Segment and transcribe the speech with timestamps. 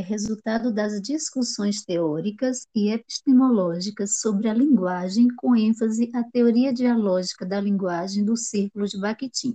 [0.00, 7.44] é resultado das discussões teóricas e epistemológicas sobre a linguagem, com ênfase à teoria dialógica
[7.44, 9.52] da linguagem do Círculo de Bakhtin.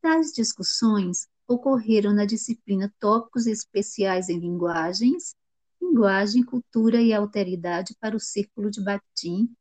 [0.00, 5.34] Tais discussões ocorreram na disciplina Tópicos Especiais em Linguagens,
[5.78, 9.52] Linguagem, Cultura e Alteridade para o Círculo de Bakhtin,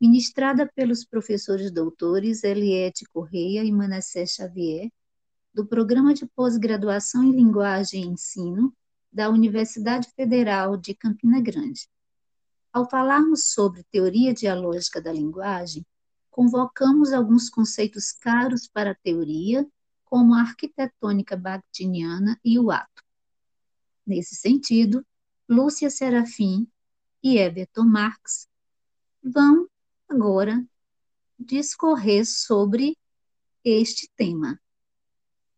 [0.00, 4.88] ministrada pelos professores doutores Eliette Correia e Manassés Xavier,
[5.52, 8.72] do Programa de Pós-Graduação em Linguagem e Ensino
[9.12, 11.88] da Universidade Federal de Campina Grande.
[12.72, 15.84] Ao falarmos sobre teoria dialógica da linguagem,
[16.30, 19.68] convocamos alguns conceitos caros para a teoria,
[20.04, 23.02] como a arquitetônica bakhtiniana e o ato.
[24.06, 25.04] Nesse sentido,
[25.48, 26.66] Lúcia Serafim
[27.22, 28.48] e Everton Marx
[29.22, 29.68] vão
[30.08, 30.64] agora
[31.38, 32.96] discorrer sobre
[33.64, 34.58] este tema.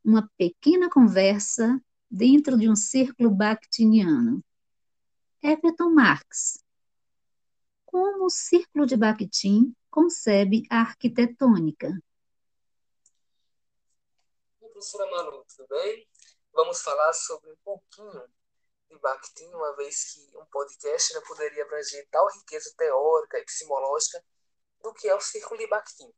[0.05, 1.81] Uma pequena conversa
[2.15, 4.41] dentro de um círculo bakhtiniano.
[5.43, 6.63] Everton Marx.
[7.85, 11.91] Como o círculo de Bakhtin concebe a arquitetônica?
[14.61, 16.09] Professora Manu, tudo bem?
[16.53, 18.23] Vamos falar sobre um pouquinho
[18.89, 24.25] de Bakhtin, uma vez que um podcast não poderia abranger tal riqueza teórica e epistemológica
[24.85, 26.15] do que é o círculo de Bakhtin.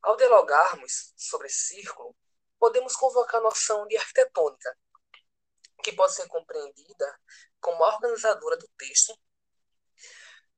[0.00, 2.14] Ao dialogarmos sobre círculo,
[2.58, 4.76] podemos convocar a noção de arquitetônica,
[5.82, 7.20] que pode ser compreendida
[7.60, 9.16] como a organizadora do texto,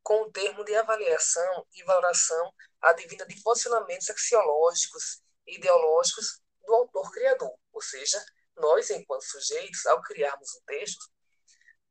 [0.03, 7.55] com o termo de avaliação e valoração advinda de posicionamentos axiológicos e ideológicos do autor-criador,
[7.73, 8.25] ou seja,
[8.57, 11.11] nós, enquanto sujeitos, ao criarmos o texto,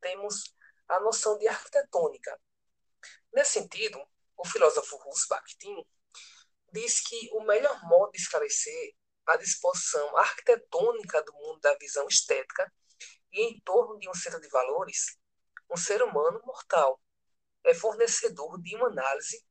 [0.02, 0.56] temos
[0.88, 2.40] a noção de arquitetônica.
[3.34, 4.00] Nesse sentido,
[4.36, 5.86] o filósofo russo Bakhtin
[6.72, 8.96] diz que o melhor modo de esclarecer
[9.28, 12.72] a disposição arquitetônica do mundo da visão estética
[13.32, 15.18] e em torno de um centro de valores,
[15.70, 17.02] um ser humano mortal
[17.64, 19.46] é fornecedor de uma análise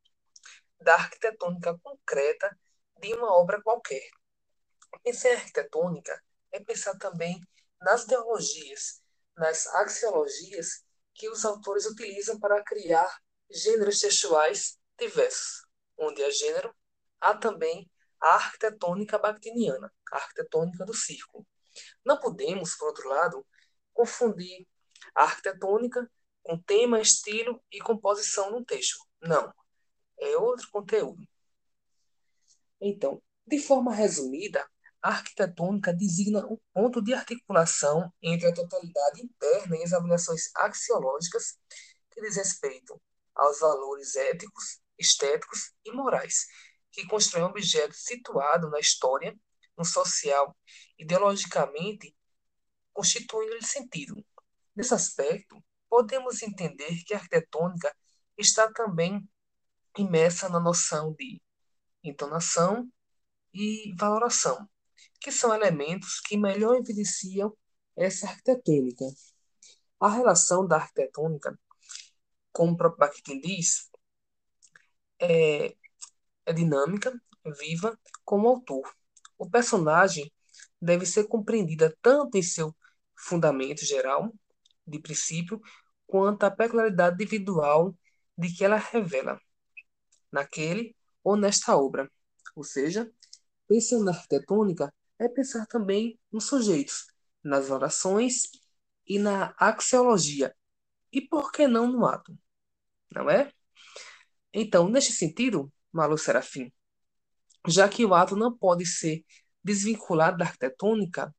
[0.81, 2.59] da arquitetônica concreta
[2.99, 4.09] de uma obra qualquer.
[5.03, 7.39] Pensar em arquitetônica é pensar também
[7.81, 9.03] nas ideologias,
[9.37, 10.85] nas axiologias
[11.15, 15.67] que os autores utilizam para criar gêneros textuais diversos.
[15.99, 16.75] Onde há gênero,
[17.21, 17.91] há também
[18.27, 21.47] a arquitetônica bakhtiniana, a arquitetônica do círculo.
[22.05, 23.47] Não podemos, por outro lado,
[23.93, 24.67] confundir
[25.15, 26.11] a arquitetônica
[26.43, 28.99] com tema, estilo e composição no texto.
[29.21, 29.53] Não.
[30.19, 31.23] É outro conteúdo.
[32.81, 34.67] Então, de forma resumida,
[35.01, 41.59] a arquitetônica designa um ponto de articulação entre a totalidade interna e as avaliações axiológicas
[42.11, 43.01] que diz respeito
[43.35, 46.47] aos valores éticos, estéticos e morais
[46.97, 49.39] que constrói um objeto situado na história,
[49.77, 50.57] no social,
[50.99, 52.17] ideologicamente,
[52.91, 54.25] constituindo-lhe sentido.
[54.75, 57.95] Nesse aspecto, podemos entender que a arquitetônica
[58.39, 59.29] está também
[59.99, 61.41] imersa na noção de
[62.03, 62.91] entonação
[63.53, 64.67] e valoração,
[65.21, 67.55] que são elementos que melhor evidenciam
[67.95, 69.05] essa arquitetônica.
[70.01, 71.59] A relação da arquitetônica,
[72.53, 73.91] como o próprio Bakhtin diz,
[75.21, 75.77] é
[76.47, 77.13] é dinâmica,
[77.59, 78.95] viva, como autor.
[79.39, 80.33] O personagem
[80.81, 82.75] deve ser compreendida tanto em seu
[83.17, 84.33] fundamento geral,
[84.87, 85.61] de princípio,
[86.07, 87.95] quanto a peculiaridade individual
[88.39, 89.41] de que ela revela,
[90.31, 92.11] naquele ou nesta obra.
[92.55, 93.11] Ou seja,
[93.69, 97.07] pensar na arquitetônica é pensar também nos sujeitos,
[97.43, 98.43] nas orações
[99.07, 100.55] e na axiologia.
[101.13, 102.37] E por que não no ato?
[103.11, 103.53] Não é?
[104.53, 106.71] Então, neste sentido, Malu Serafim.
[107.67, 109.25] Já que o ato não pode ser
[109.65, 111.35] desvinculado da arquitetônica,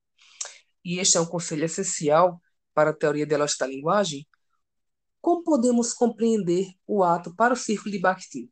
[0.84, 2.42] e este é um conselho essencial
[2.74, 4.28] para a teoria ideológica da linguagem,
[5.22, 8.50] como podemos compreender o ato para o círculo de Bakhtin?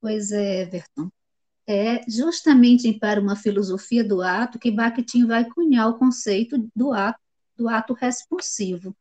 [0.00, 1.10] Pois é, Everton.
[1.66, 7.20] É justamente para uma filosofia do ato que Bakhtin vai cunhar o conceito do ato,
[7.56, 8.96] do ato responsivo,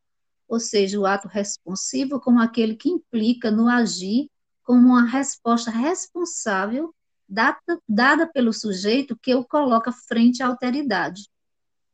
[0.47, 4.29] ou seja, o ato responsivo como aquele que implica no agir
[4.67, 6.93] como uma resposta responsável
[7.87, 11.29] dada, pelo sujeito que o coloca frente à alteridade.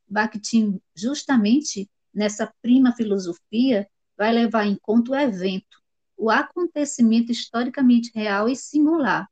[0.07, 3.87] Bakhtin, justamente nessa prima filosofia,
[4.17, 5.77] vai levar em conta o evento,
[6.17, 9.29] o acontecimento historicamente real e singular.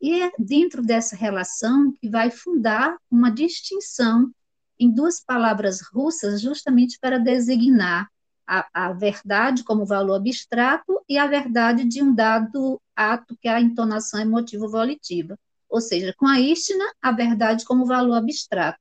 [0.00, 4.32] E é dentro dessa relação que vai fundar uma distinção
[4.78, 8.08] em duas palavras russas, justamente para designar
[8.50, 13.52] a, a verdade como valor abstrato e a verdade de um dado ato, que é
[13.52, 15.38] a entonação emotivo-volitiva.
[15.68, 18.80] Ou seja, com a istina, a verdade como valor abstrato.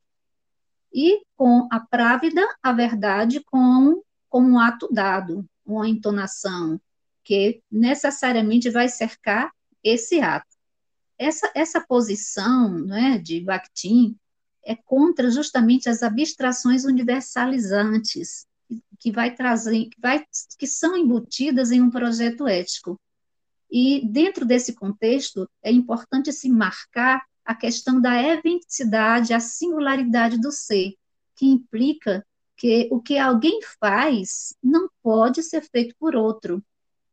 [0.91, 6.81] e com a právida, a verdade com, com um ato dado, uma entonação,
[7.23, 9.51] que necessariamente vai cercar
[9.83, 10.47] esse ato.
[11.15, 14.17] Essa, essa posição né, de Bakhtin
[14.65, 18.48] é contra justamente as abstrações universalizantes
[18.99, 20.23] que vai trazer, que, vai,
[20.57, 22.99] que são embutidas em um projeto ético.
[23.71, 30.51] E dentro desse contexto é importante se marcar a questão da eventicidade, a singularidade do
[30.51, 30.93] ser,
[31.35, 32.25] que implica
[32.57, 36.63] que o que alguém faz não pode ser feito por outro.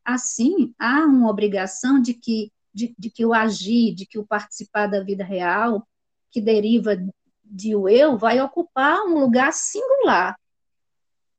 [0.05, 4.89] Assim, há uma obrigação de que, de, de que o agir, de que o participar
[4.89, 5.87] da vida real,
[6.31, 6.97] que deriva
[7.45, 10.37] de o eu, vai ocupar um lugar singular,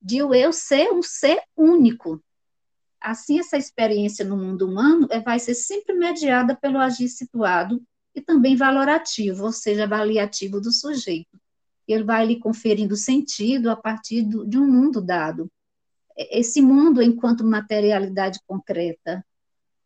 [0.02, 2.22] de o eu ser um ser único.
[3.00, 7.82] Assim, essa experiência no mundo humano é, vai ser sempre mediada pelo agir situado
[8.16, 11.40] e também valorativo, ou seja, avaliativo do sujeito.
[11.88, 15.50] Ele vai lhe conferindo sentido a partir do, de um mundo dado.
[16.18, 19.24] Esse mundo enquanto materialidade concreta,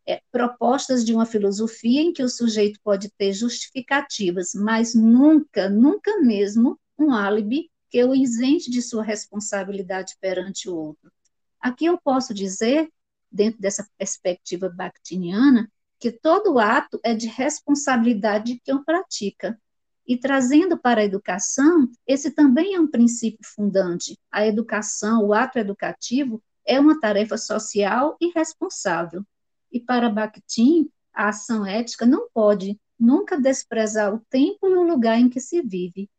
[0.07, 6.19] é, propostas de uma filosofia em que o sujeito pode ter justificativas, mas nunca, nunca
[6.21, 11.11] mesmo um álibi que o isente de sua responsabilidade perante o outro.
[11.59, 12.89] Aqui eu posso dizer,
[13.29, 19.59] dentro dessa perspectiva bakhtiniana, que todo ato é de responsabilidade de quem o pratica.
[20.07, 24.17] E trazendo para a educação, esse também é um princípio fundante.
[24.31, 29.23] A educação, o ato educativo, é uma tarefa social e responsável.
[29.71, 35.19] E para Bakhtin, a ação ética não pode nunca desprezar o tempo e o lugar
[35.19, 36.09] em que se vive.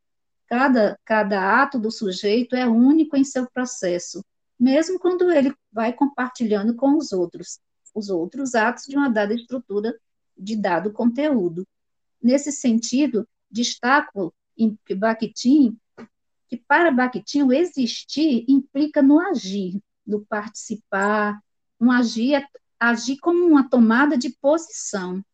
[0.53, 4.23] Cada, cada ato do sujeito é único em seu processo,
[4.61, 7.59] mesmo quando ele vai compartilhando com os outros
[7.95, 9.99] os outros atos de uma dada estrutura
[10.37, 11.67] de dado conteúdo.
[12.23, 15.79] Nesse sentido, destaco em Bakhtin
[16.51, 21.43] que para Bakhtin o existir implica no agir, no participar,
[21.81, 22.47] um agir,
[22.79, 25.25] agir como uma tomada de posição,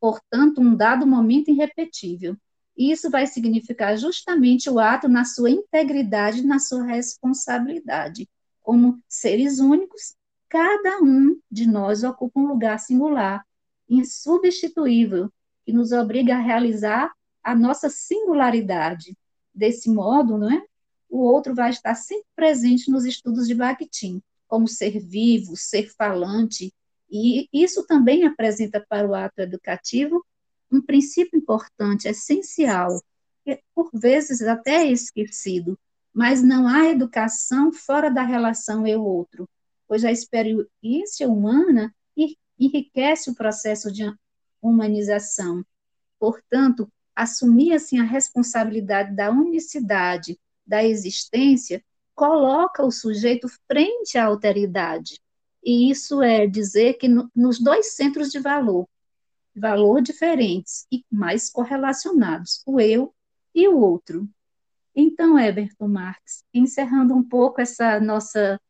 [0.00, 2.36] portanto, um dado momento irrepetível.
[2.76, 8.28] Isso vai significar justamente o ato na sua integridade, na sua responsabilidade,
[8.62, 10.14] como seres únicos
[10.48, 13.42] cada um de nós ocupa um lugar singular,
[13.88, 15.32] insubstituível,
[15.64, 17.10] que nos obriga a realizar
[17.42, 19.16] a nossa singularidade.
[19.54, 20.62] Desse modo, não é?
[21.12, 26.72] o outro vai estar sempre presente nos estudos de Bakhtin, como ser vivo, ser falante,
[27.10, 30.24] e isso também apresenta para o ato educativo
[30.72, 33.02] um princípio importante, essencial,
[33.44, 35.78] que por vezes até é esquecido,
[36.12, 39.48] mas não há educação fora da relação eu-outro
[39.92, 41.94] pois a experiência humana
[42.58, 44.10] enriquece o processo de
[44.62, 45.62] humanização.
[46.18, 51.84] Portanto, assumir assim a responsabilidade da unicidade da existência
[52.14, 55.20] coloca o sujeito frente à alteridade.
[55.62, 58.88] E isso é dizer que no, nos dois centros de valor,
[59.54, 63.14] valor diferentes e mais correlacionados, o eu
[63.54, 64.28] e o outro.
[64.94, 68.60] Então, Eberton Marx, encerrando um pouco essa nossa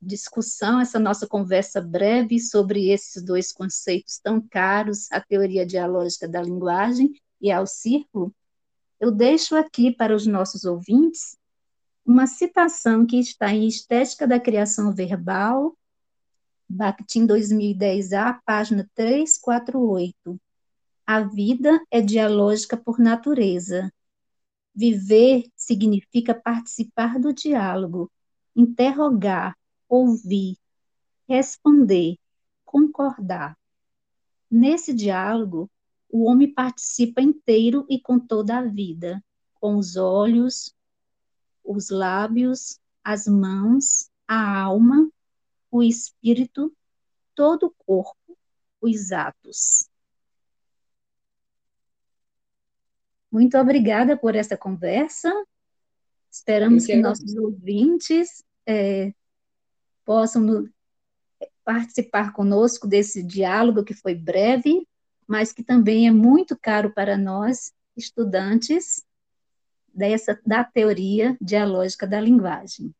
[0.00, 6.40] discussão, essa nossa conversa breve sobre esses dois conceitos tão caros, a teoria dialógica da
[6.40, 8.34] linguagem e ao círculo,
[9.00, 11.36] eu deixo aqui para os nossos ouvintes
[12.04, 15.76] uma citação que está em Estética da Criação Verbal,
[16.70, 20.38] Bakhtin 2010A, página 348.
[21.06, 23.90] A vida é dialógica por natureza.
[24.74, 28.12] Viver significa participar do diálogo,
[28.54, 29.56] interrogar,
[29.88, 30.58] ouvir,
[31.26, 32.18] responder,
[32.66, 33.56] concordar.
[34.50, 35.70] Nesse diálogo,
[36.10, 40.74] o homem participa inteiro e com toda a vida, com os olhos,
[41.64, 45.07] os lábios, as mãos, a alma,
[45.70, 46.74] o espírito,
[47.34, 48.38] todo o corpo,
[48.80, 49.88] os atos.
[53.30, 55.32] Muito obrigada por essa conversa.
[56.30, 59.12] Esperamos que nossos ouvintes é,
[60.04, 60.70] possam no,
[61.64, 64.88] participar conosco desse diálogo que foi breve,
[65.26, 69.04] mas que também é muito caro para nós, estudantes
[69.92, 72.94] dessa, da teoria dialógica da linguagem.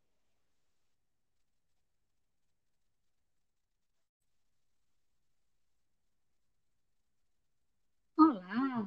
[8.18, 8.86] Olá!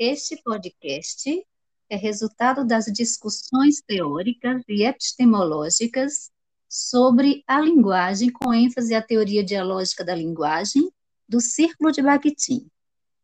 [0.00, 1.44] Este podcast
[1.90, 6.30] é resultado das discussões teóricas e epistemológicas
[6.68, 10.88] sobre a linguagem, com ênfase à teoria dialógica da linguagem,
[11.28, 12.68] do Círculo de Bakhtin.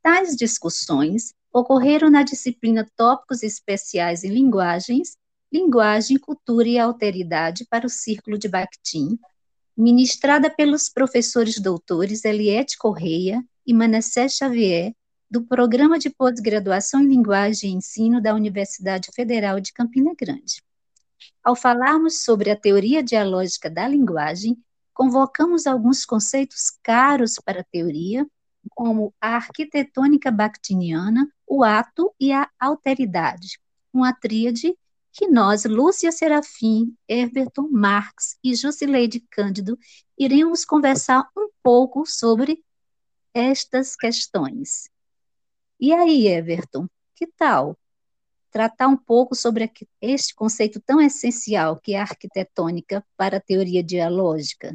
[0.03, 5.17] Tais discussões ocorreram na disciplina Tópicos Especiais em Linguagens,
[5.53, 9.17] Linguagem, Cultura e Alteridade para o Círculo de Bakhtin,
[9.77, 14.93] ministrada pelos professores doutores Eliette Correia e Manassés Xavier,
[15.35, 20.63] do Programa de Pós-Graduação em Linguagem e Ensino da Universidade Federal de Campina Grande.
[21.43, 24.57] Ao falarmos sobre a teoria dialógica da linguagem,
[24.93, 28.25] convocamos alguns conceitos caros para a teoria,
[28.77, 33.59] como a arquitetônica bakhtiniana, o ato e a alteridade,
[33.93, 34.73] uma tríade
[35.11, 39.77] que nós, Lúcia Serafim, Everton Marx e Jusileide Cândido,
[40.17, 42.63] iremos conversar um pouco sobre
[43.35, 44.94] estas questões.
[45.87, 47.77] E aí, Everton, que tal
[48.51, 53.85] tratar um pouco sobre este conceito tão essencial que é a arquitetônica para a teoria
[53.85, 54.73] dialógica?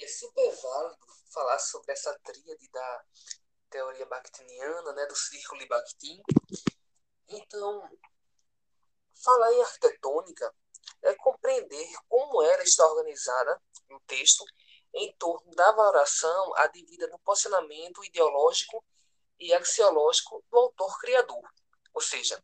[0.00, 3.04] É super válido falar sobre essa tríade da
[3.70, 6.20] teoria bakhtiniana, né, do círculo de Bakhtin.
[7.28, 7.88] Então,
[9.14, 10.52] falar em arquitetônica
[11.04, 14.44] é compreender como ela está organizada no texto
[14.94, 18.84] em torno da valoração advida do posicionamento ideológico
[19.38, 21.42] e axiológico do autor-criador.
[21.94, 22.42] Ou seja,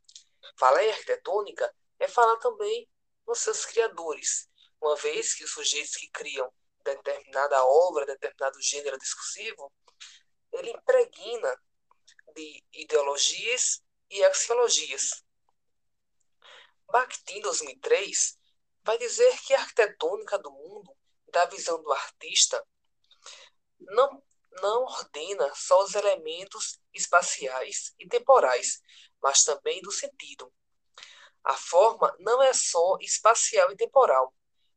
[0.57, 2.89] falar em arquitetônica é falar também
[3.27, 4.49] nos seus criadores,
[4.81, 6.53] uma vez que os sujeitos que criam
[6.85, 9.73] determinada obra, determinado gênero discursivo,
[10.53, 11.59] ele impregna
[12.35, 15.25] de ideologias e axiologias.
[16.87, 18.39] Bakhtin, 2003,
[18.85, 20.94] vai dizer que a arquitetônica do mundo
[21.35, 22.65] da visão do artista
[23.81, 24.23] não,
[24.63, 28.81] não ordena só os elementos espaciais e temporais,
[29.21, 30.53] mas também do sentido.
[31.43, 34.33] A forma não é só espacial e temporal,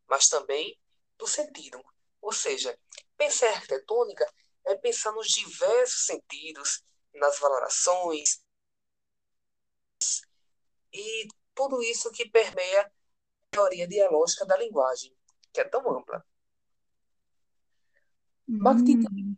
[0.08, 0.78] mas também
[1.18, 1.80] do sentido.
[2.20, 2.78] Ou seja,
[3.16, 4.26] pensar em arquitetônica
[4.66, 6.84] é pensar nos diversos sentidos,
[7.14, 8.42] nas valorações
[10.92, 12.90] e tudo isso que permeia a
[13.52, 15.16] teoria dialógica da linguagem,
[15.54, 16.26] que é tão ampla.
[18.48, 19.36] Bakhtin, hum.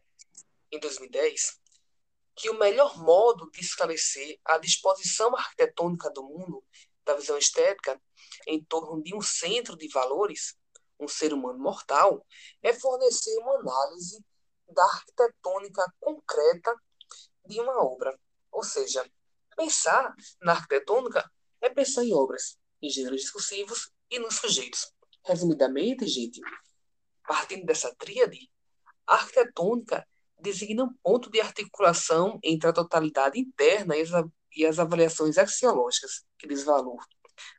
[0.71, 1.59] em 2010,
[2.35, 6.63] que o melhor modo de esclarecer a disposição arquitetônica do mundo,
[7.03, 7.99] da visão estética,
[8.47, 10.55] em torno de um centro de valores,
[10.99, 12.25] um ser humano mortal,
[12.61, 14.23] é fornecer uma análise
[14.69, 16.75] da arquitetônica concreta
[17.45, 18.17] de uma obra.
[18.51, 19.03] Ou seja,
[19.57, 21.29] pensar na arquitetônica
[21.61, 24.93] é pensar em obras, em gêneros discursivos e nos sujeitos.
[25.25, 26.39] Resumidamente, gente,
[27.27, 28.48] partindo dessa tríade,
[29.09, 30.07] a arquitetônica
[30.39, 34.09] designa um ponto de articulação entre a totalidade interna e as,
[34.55, 37.03] e as avaliações axiológicas, que diz valor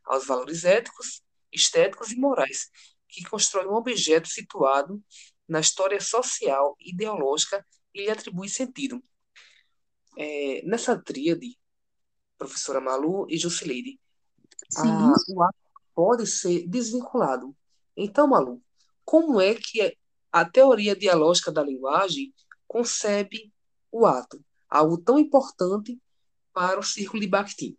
[0.05, 2.71] aos valores éticos, estéticos e morais,
[3.09, 5.03] que constrói um objeto situado
[5.49, 9.03] na história social e ideológica e lhe atribui sentido.
[10.17, 11.59] É, nessa tríade,
[12.39, 13.99] professora Malu e Jusileide,
[14.77, 15.59] a, o ato
[15.95, 17.57] pode ser desvinculado.
[17.97, 18.63] Então, Malu,
[19.05, 19.97] como é que é
[20.33, 22.33] a teoria dialógica da linguagem
[22.67, 23.53] concebe
[23.91, 25.99] o ato, algo tão importante
[26.53, 27.77] para o círculo de Bakhtin.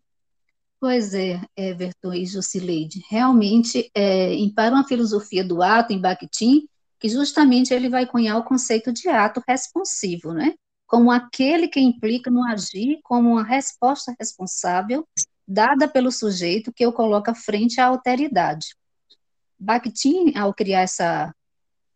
[0.80, 6.68] Pois é, Everton e Jusileide, realmente, é, para uma filosofia do ato em Bakhtin,
[7.00, 10.56] que justamente ele vai cunhar o conceito de ato responsivo, né?
[10.92, 15.08] como aquele que implica no agir como uma resposta responsável
[15.48, 18.76] dada pelo sujeito que o coloca frente à alteridade.
[19.58, 21.34] Bakhtin, ao criar essa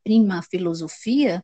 [0.06, 1.44] prima filosofia,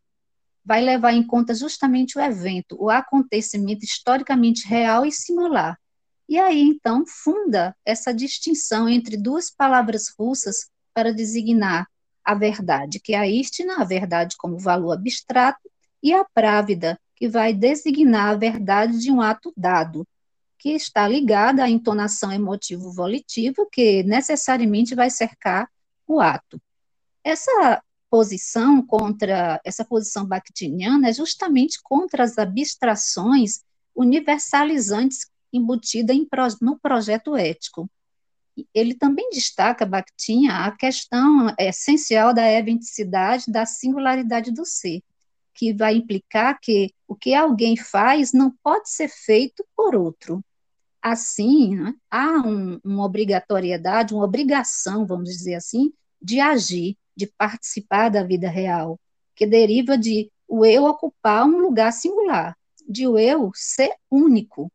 [0.64, 5.78] vai levar em conta justamente o evento, o acontecimento historicamente real e singular.
[6.30, 11.88] E aí, então, funda essa distinção entre duas palavras russas para designar
[12.24, 15.70] a verdade, que é a istina, a verdade como valor abstrato,
[16.04, 20.08] e a právida, que vai designar a verdade de um ato dado,
[20.58, 25.68] que está ligada à entonação emotivo-volitiva, que necessariamente vai cercar
[26.08, 26.62] o ato.
[27.24, 33.62] Essa posição contra essa posição bakhtiniana é justamente contra as abstrações
[33.96, 36.28] universalizantes embutidas em,
[36.62, 37.90] no projeto ético.
[38.74, 45.02] Ele também destaca, Bakhtin, a questão essencial da eventicidade, da singularidade do ser,
[45.54, 50.44] que vai implicar que o que alguém faz não pode ser feito por outro.
[51.02, 58.10] Assim, né, há um, uma obrigatoriedade, uma obrigação, vamos dizer assim, de agir, de participar
[58.10, 59.00] da vida real,
[59.36, 62.58] que deriva de o eu ocupar um lugar singular,
[62.90, 64.72] de o eu ser único.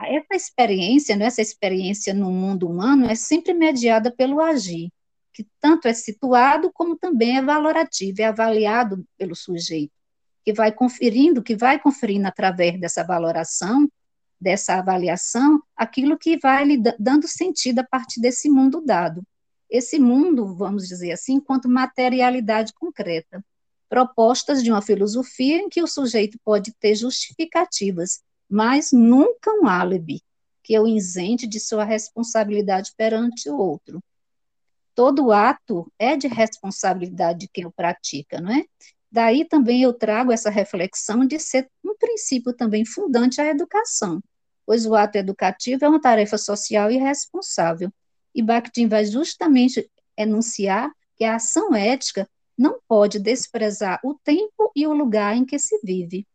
[0.00, 4.90] Essa experiência, né, essa experiência no mundo humano é sempre mediada pelo agir,
[5.34, 9.92] que tanto é situado como também é valorativo, é avaliado pelo sujeito.
[10.44, 13.88] que vai conferindo, que vai conferindo através dessa valoração,
[14.38, 19.22] dessa avaliação, aquilo que vai lhe dando sentido a partir desse mundo dado.
[19.70, 23.44] Esse mundo, vamos dizer assim, enquanto materialidade concreta,
[23.88, 30.22] propostas de uma filosofia em que o sujeito pode ter justificativas, mas nunca um álibi
[30.62, 34.02] que o isente de sua responsabilidade perante o outro.
[34.94, 38.64] Todo ato é de responsabilidade de quem o pratica, não é?
[39.12, 44.22] Daí também eu trago essa reflexão de ser um princípio também fundante à educação,
[44.66, 47.92] pois o ato educativo é uma tarefa social e responsável.
[48.34, 54.86] E Bakhtin vai justamente enunciar que a ação ética não pode desprezar o tempo e
[54.86, 56.26] o lugar em que se vive.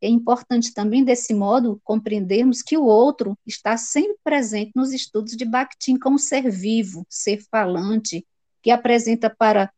[0.00, 5.44] É importante também, desse modo, compreendermos que o outro está sempre presente nos estudos de
[5.44, 8.26] Bakhtin como ser vivo, ser falante,
[8.62, 9.72] que apresenta para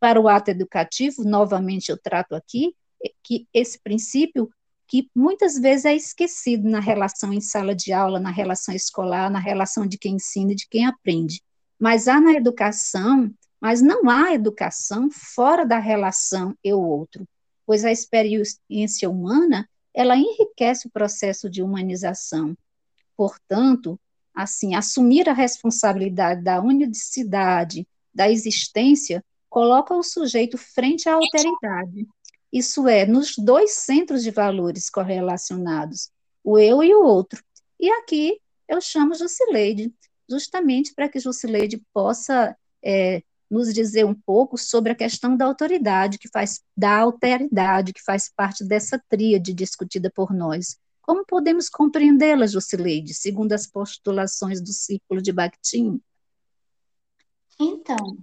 [0.00, 2.76] para o ato educativo, novamente eu trato aqui,
[3.22, 4.50] que esse princípio
[4.86, 9.38] que muitas vezes é esquecido na relação em sala de aula, na relação escolar, na
[9.38, 11.42] relação de quem ensina e de quem aprende.
[11.78, 17.26] Mas há na educação, mas não há educação fora da relação eu-outro,
[17.66, 22.56] pois a experiência humana, ela enriquece o processo de humanização.
[23.16, 23.98] Portanto,
[24.34, 32.06] assim, assumir a responsabilidade da unicidade, da existência, coloca o sujeito frente à alteridade,
[32.54, 36.08] isso é, nos dois centros de valores correlacionados,
[36.44, 37.42] o eu e o outro.
[37.80, 39.92] E aqui eu chamo Jusileide,
[40.30, 46.16] justamente para que Jusileide possa é, nos dizer um pouco sobre a questão da autoridade,
[46.16, 50.78] que faz da alteridade, que faz parte dessa tríade discutida por nós.
[51.02, 56.00] Como podemos compreendê-la, Jusileide, segundo as postulações do círculo de Bakhtin?
[57.60, 58.16] Então,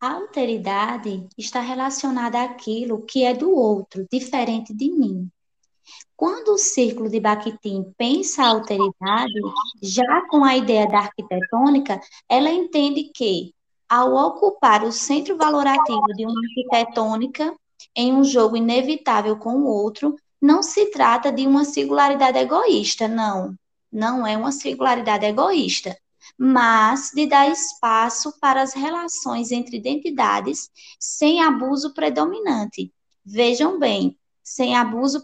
[0.00, 5.28] a alteridade está relacionada àquilo que é do outro, diferente de mim.
[6.16, 9.40] Quando o círculo de Bakhtin pensa a alteridade,
[9.82, 13.52] já com a ideia da arquitetônica, ela entende que,
[13.88, 17.54] ao ocupar o centro valorativo de uma arquitetônica
[17.94, 23.54] em um jogo inevitável com o outro, não se trata de uma singularidade egoísta, não.
[23.90, 25.96] Não é uma singularidade egoísta
[26.38, 30.70] mas de dar espaço para as relações entre identidades
[31.00, 32.92] sem abuso predominante.
[33.24, 35.20] Vejam bem, sem abuso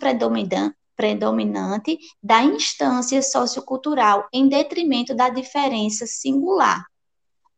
[0.97, 6.85] predominante da instância sociocultural em detrimento da diferença singular.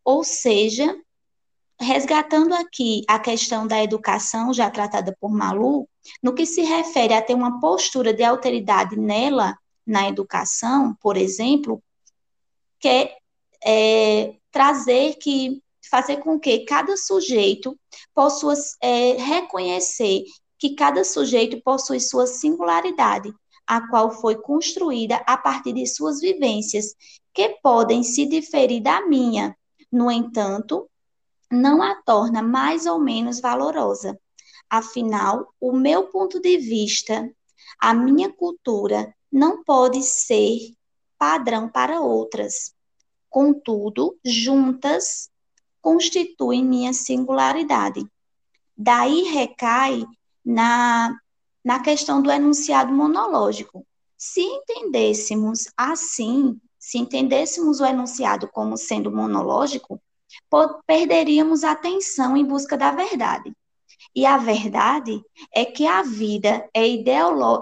[0.05, 0.95] Ou seja,
[1.81, 5.89] resgatando aqui a questão da educação, já tratada por Malu,
[6.23, 11.83] no que se refere a ter uma postura de alteridade nela, na educação, por exemplo,
[12.79, 13.17] que
[13.67, 17.79] é trazer que fazer com que cada sujeito
[18.15, 20.25] possa é, reconhecer
[20.59, 23.33] que cada sujeito possui sua singularidade,
[23.67, 26.95] a qual foi construída a partir de suas vivências,
[27.35, 29.57] que podem se diferir da minha.
[29.93, 30.89] No entanto,
[31.51, 34.19] não a torna mais ou menos valorosa.
[34.71, 37.31] Afinal, o meu ponto de vista,
[37.81, 40.59] a minha cultura, não pode ser
[41.19, 42.76] padrão para outras.
[43.37, 45.29] Contudo, juntas
[45.83, 48.03] constituem minha singularidade.
[48.75, 50.07] Daí recai
[50.43, 51.15] na,
[51.63, 53.87] na questão do enunciado monológico.
[54.17, 60.01] Se entendêssemos assim, se entendêssemos o enunciado como sendo monológico,
[60.87, 63.53] perderíamos a atenção em busca da verdade.
[64.17, 65.23] E a verdade
[65.55, 66.87] é que a vida é,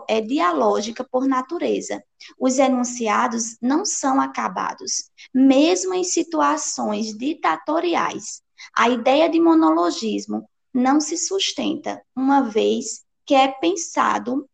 [0.08, 2.00] é dialógica por natureza.
[2.38, 8.40] Os enunciados não são acabados, mesmo em situações ditatoriais.
[8.72, 14.48] A ideia de monologismo não se sustenta, uma vez que é pensado,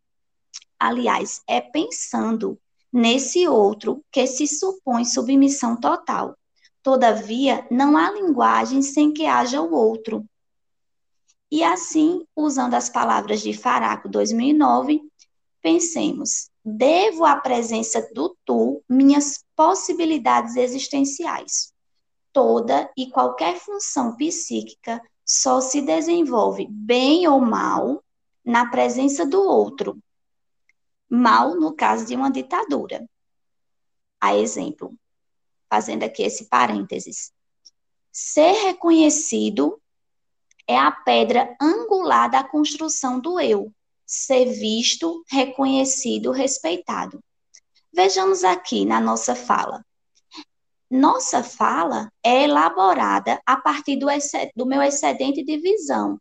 [0.78, 2.58] aliás, é pensando
[2.90, 6.34] nesse outro que se supõe submissão total.
[6.82, 10.24] Todavia, não há linguagem sem que haja o outro.
[11.50, 15.02] E assim, usando as palavras de Faraco 2009,
[15.60, 21.72] pensemos: devo à presença do tu minhas possibilidades existenciais.
[22.32, 28.02] Toda e qualquer função psíquica só se desenvolve bem ou mal
[28.44, 29.98] na presença do outro.
[31.08, 33.04] Mal no caso de uma ditadura.
[34.20, 34.94] A exemplo,
[35.68, 37.32] fazendo aqui esse parênteses.
[38.12, 39.80] Ser reconhecido
[40.70, 43.72] é a pedra angular da construção do eu,
[44.06, 47.18] ser visto, reconhecido, respeitado.
[47.92, 49.84] Vejamos aqui na nossa fala.
[50.88, 54.06] Nossa fala é elaborada a partir do,
[54.54, 56.20] do meu excedente de visão,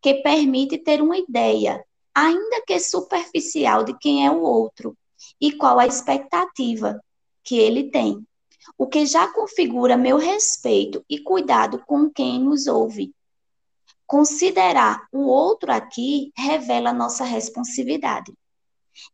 [0.00, 4.96] que permite ter uma ideia, ainda que superficial, de quem é o outro
[5.40, 7.02] e qual a expectativa
[7.42, 8.24] que ele tem,
[8.78, 13.12] o que já configura meu respeito e cuidado com quem nos ouve.
[14.10, 18.36] Considerar o outro aqui revela nossa responsividade.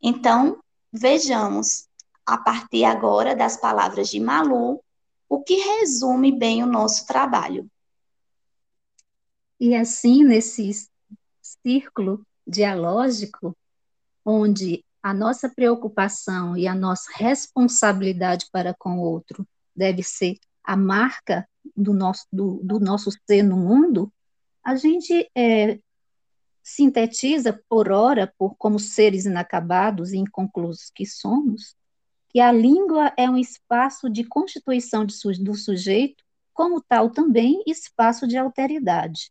[0.03, 0.59] Então,
[0.91, 1.87] vejamos,
[2.25, 4.83] a partir agora das palavras de Malu,
[5.29, 7.71] o que resume bem o nosso trabalho.
[9.61, 10.89] E assim, nesse
[11.43, 13.55] círculo dialógico,
[14.25, 20.75] onde a nossa preocupação e a nossa responsabilidade para com o outro deve ser a
[20.75, 24.11] marca do nosso, do, do nosso ser no mundo,
[24.67, 25.79] a gente é,
[26.61, 31.77] sintetiza por hora, por como seres inacabados e inconclusos que somos,
[32.29, 38.27] que a língua é um espaço de constituição de, do sujeito, como tal também espaço
[38.27, 39.31] de alteridade.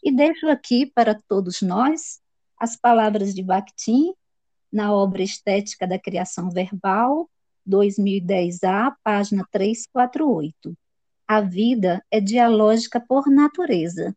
[0.00, 2.20] E deixo aqui para todos nós
[2.56, 4.14] as palavras de Bakhtin
[4.72, 7.28] na obra Estética da Criação Verbal,
[7.68, 10.72] 2010A, página 348.
[11.26, 14.14] A vida é dialógica por natureza.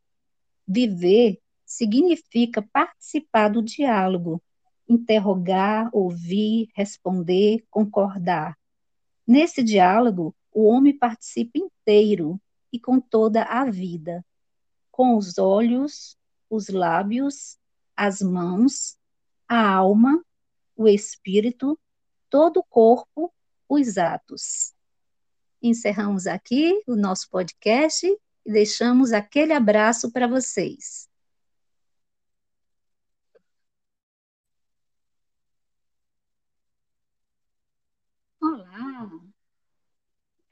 [0.68, 4.42] Viver significa participar do diálogo,
[4.88, 8.58] interrogar, ouvir, responder, concordar.
[9.26, 12.40] Nesse diálogo, o homem participa inteiro
[12.72, 14.26] e com toda a vida,
[14.92, 16.18] com os olhos,
[16.50, 17.58] os lábios,
[17.96, 18.98] as mãos,
[19.48, 20.24] a alma,
[20.76, 21.80] o espírito,
[22.30, 23.34] todo o corpo,
[23.70, 24.74] os atos.
[25.62, 28.08] Encerramos aqui o nosso podcast
[28.46, 31.10] e deixamos aquele abraço para vocês.
[38.42, 39.10] Olá!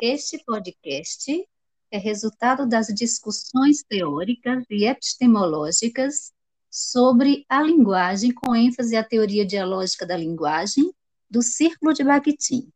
[0.01, 1.47] Este podcast
[1.91, 6.31] é resultado das discussões teóricas e epistemológicas
[6.69, 10.93] sobre a linguagem, com ênfase à teoria dialógica da linguagem,
[11.29, 12.71] do Círculo de Bakhtin.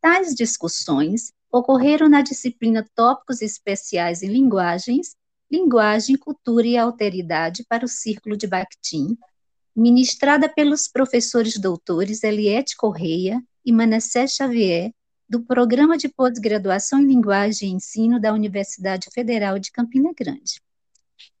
[0.00, 5.14] Tais discussões ocorreram na disciplina Tópicos Especiais em Linguagens,
[5.50, 9.18] Linguagem, Cultura e Alteridade para o Círculo de Bakhtin,
[9.76, 14.92] ministrada pelos professores doutores Eliette Correia e Manassé Xavier,
[15.28, 20.60] do Programa de Pós-Graduação em Linguagem e Ensino da Universidade Federal de Campina Grande.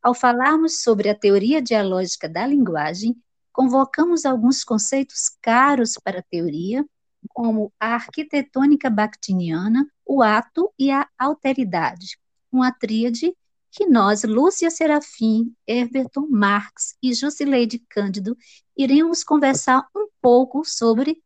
[0.02, 3.16] Ao falarmos sobre a teoria dialógica da linguagem,
[3.52, 6.84] convocamos alguns conceitos caros para a teoria,
[7.28, 12.18] como a arquitetônica bakhtiniana, o ato e a alteridade,
[12.50, 13.36] uma tríade
[13.70, 18.36] que nós, Lúcia Serafim, Everton Marx e Jusileide Cândido,
[18.76, 21.22] iremos conversar um pouco sobre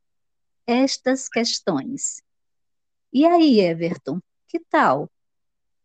[0.66, 2.22] estas questões.
[3.12, 5.10] E aí, Everton, que tal?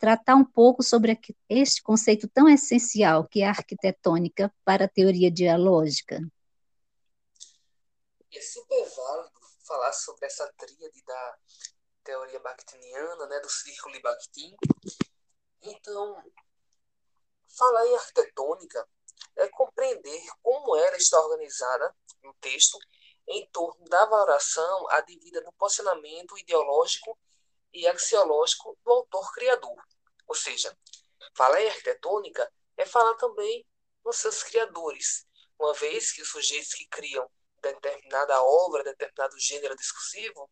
[0.01, 1.15] tratar um pouco sobre
[1.47, 6.19] este conceito tão essencial que é a arquitetônica para a teoria dialógica.
[8.33, 11.37] É super válido falar sobre essa tríade da
[12.03, 14.55] teoria bakhtiniana, né, do círculo de Bakhtin.
[15.61, 16.23] Então,
[17.57, 18.87] falar em arquitetônica
[19.35, 22.77] é compreender como ela está organizada no texto
[23.27, 27.17] em torno da valoração advida do posicionamento ideológico
[27.73, 29.77] e axiológico do autor criador.
[30.27, 30.75] Ou seja,
[31.35, 33.65] falar em arquitetônica é falar também
[34.03, 35.25] nos seus criadores,
[35.59, 37.29] uma vez que os sujeitos que criam
[37.61, 40.49] determinada obra, determinado gênero discursivo,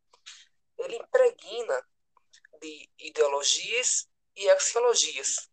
[0.79, 1.87] ele impregna
[2.61, 5.49] de ideologias e axiologias.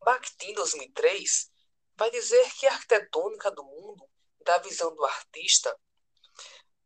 [0.00, 1.50] Bakhtin, 2003,
[1.96, 4.08] vai dizer que a arquitetônica do mundo,
[4.44, 5.78] da visão do artista,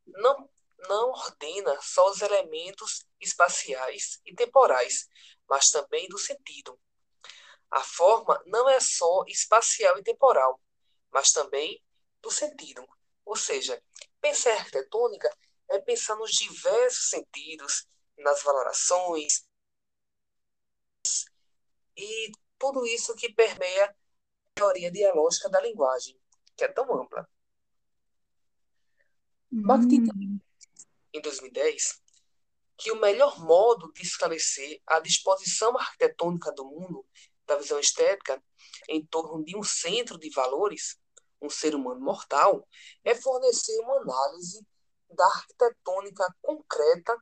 [0.06, 0.48] não
[0.88, 5.06] não ordena só os elementos espaciais e temporais,
[5.48, 6.80] mas também do sentido.
[7.70, 10.60] A forma não é só espacial e temporal,
[11.10, 11.82] mas também
[12.22, 12.86] do sentido.
[13.24, 13.82] Ou seja,
[14.20, 15.30] pensar arquitetônica
[15.70, 17.86] é pensar nos diversos sentidos,
[18.18, 19.44] nas valorações
[21.96, 23.94] e tudo isso que permeia a
[24.54, 26.18] teoria dialógica da linguagem,
[26.56, 27.28] que é tão ampla.
[29.52, 30.40] Hum
[31.12, 32.00] em 2010,
[32.78, 37.04] que o melhor modo de esclarecer a disposição arquitetônica do mundo,
[37.46, 38.42] da visão estética,
[38.88, 40.98] em torno de um centro de valores,
[41.42, 42.66] um ser humano mortal,
[43.02, 44.64] é fornecer uma análise
[45.12, 47.16] da arquitetônica concreta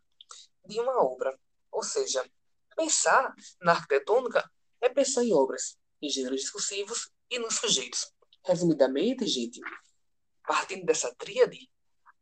[0.64, 1.38] de uma obra.
[1.70, 2.24] Ou seja,
[2.76, 4.48] pensar na arquitetônica
[4.80, 8.12] é pensar em obras, em gêneros discursivos e nos sujeitos.
[8.44, 9.60] Resumidamente, gente,
[10.46, 11.68] partindo dessa tríade,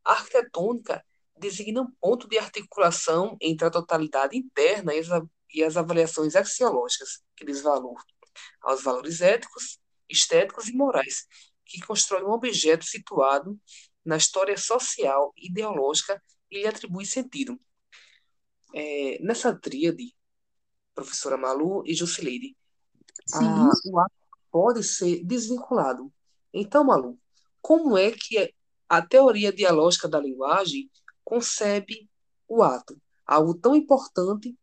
[0.04, 1.04] a arquitetônica
[1.36, 5.08] designa um ponto de articulação entre a totalidade interna e as,
[5.52, 8.00] e as avaliações axiológicas, que diz valor
[8.62, 11.26] aos valores éticos, estéticos e morais,
[11.64, 13.58] que constrói um objeto situado
[14.06, 17.60] na história social e ideológica e lhe atribui sentido.
[18.72, 20.14] É, nessa tríade,
[20.94, 22.56] professora Malu e Jusileide,
[23.34, 24.14] a, o ato
[24.50, 26.12] pode ser desvinculado.
[26.52, 27.18] Então, Malu,
[27.60, 28.54] como é que
[28.88, 30.88] a teoria dialógica da linguagem
[31.24, 32.08] concebe
[32.48, 34.56] o ato, algo tão importante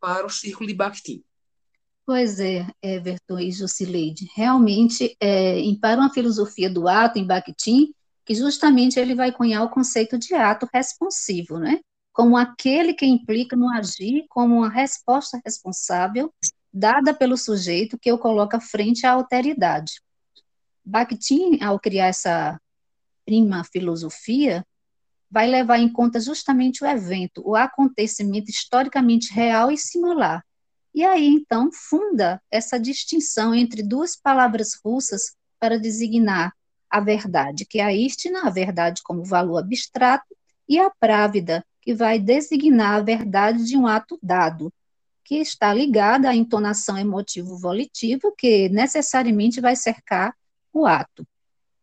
[0.00, 1.22] para o círculo de Bakhtin?
[2.06, 4.30] Pois é, Everton e Jusileide.
[4.34, 7.92] Realmente, é, Para uma Filosofia do Ato, em Bakhtin,
[8.26, 11.80] que justamente ele vai cunhar o conceito de ato responsivo, né?
[12.16, 16.32] como aquele que implica no agir como uma resposta responsável
[16.72, 20.00] dada pelo sujeito que o coloca frente à alteridade.
[20.82, 22.58] Bakhtin, ao criar essa
[23.26, 24.64] prima filosofia,
[25.30, 30.42] vai levar em conta justamente o evento, o acontecimento historicamente real e singular.
[30.94, 36.54] E aí, então, funda essa distinção entre duas palavras russas para designar
[36.96, 40.36] a verdade, que é a istina, a verdade como valor abstrato,
[40.68, 44.72] e a právida, que vai designar a verdade de um ato dado,
[45.24, 50.34] que está ligada à entonação emotivo-volitiva, que necessariamente vai cercar
[50.72, 51.26] o ato.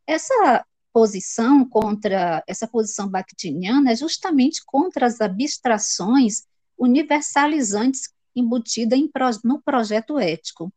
[0.05, 6.43] Essa posição contra, essa posição bakhtiniana é justamente contra as abstrações
[6.77, 9.09] universalizantes embutidas em,
[9.43, 10.71] no projeto ético.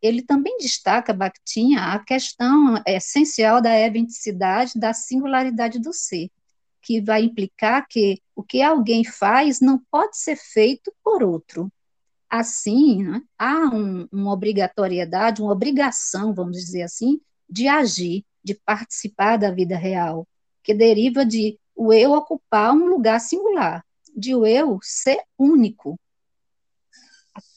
[0.00, 6.30] Ele também destaca, Bakhtin, a questão essencial da eventicidade, da singularidade do ser,
[6.82, 11.70] que vai implicar que o que alguém faz não pode ser feito por outro.
[12.30, 19.36] Assim, né, há um, uma obrigatoriedade, uma obrigação, vamos dizer assim, de agir, de participar
[19.38, 20.26] da vida real,
[20.62, 25.98] que deriva de o eu ocupar um lugar singular, de o eu ser único.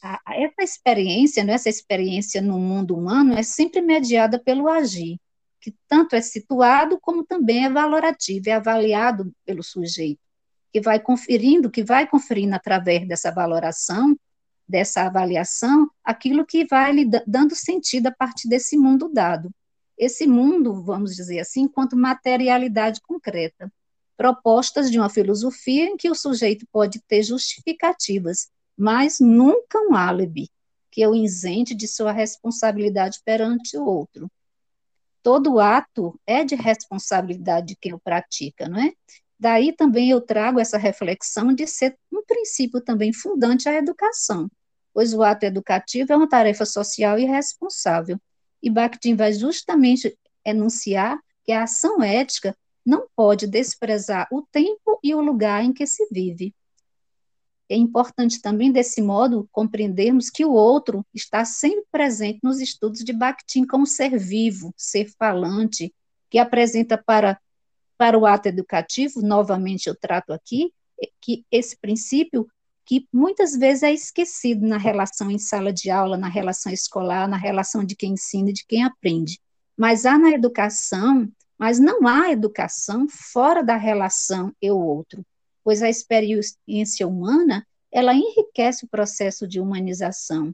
[0.03, 5.19] Essa experiência, né, essa experiência no mundo humano é sempre mediada pelo agir,
[5.59, 10.19] que tanto é situado como também é valorativo, é avaliado pelo sujeito,
[10.73, 14.17] que vai conferindo, que vai conferindo através dessa valoração,
[14.67, 19.51] dessa avaliação, aquilo que vai lhe dando sentido a partir desse mundo dado.
[19.97, 23.71] Esse mundo, vamos dizer assim, enquanto materialidade concreta,
[24.17, 30.49] propostas de uma filosofia em que o sujeito pode ter justificativas, mas nunca um álibi,
[30.89, 34.29] que o isente de sua responsabilidade perante o outro
[35.23, 38.91] todo ato é de responsabilidade de quem o pratica, não é?
[39.39, 44.49] Daí também eu trago essa reflexão de ser um princípio também fundante à educação,
[44.93, 48.19] pois o ato educativo é uma tarefa social e responsável.
[48.61, 52.55] E Bakhtin vai justamente enunciar que a ação ética
[52.85, 56.53] não pode desprezar o tempo e o lugar em que se vive.
[57.71, 63.13] É importante também, desse modo, compreendermos que o outro está sempre presente nos estudos de
[63.13, 65.95] Bakhtin como ser vivo, ser falante,
[66.29, 67.39] que apresenta para,
[67.97, 72.45] para o ato educativo, novamente eu trato aqui, é que esse princípio
[72.85, 77.37] que muitas vezes é esquecido na relação em sala de aula, na relação escolar, na
[77.37, 79.39] relação de quem ensina e de quem aprende.
[79.77, 85.25] Mas há na educação, mas não há educação fora da relação eu-outro
[85.63, 90.53] pois a experiência humana, ela enriquece o processo de humanização.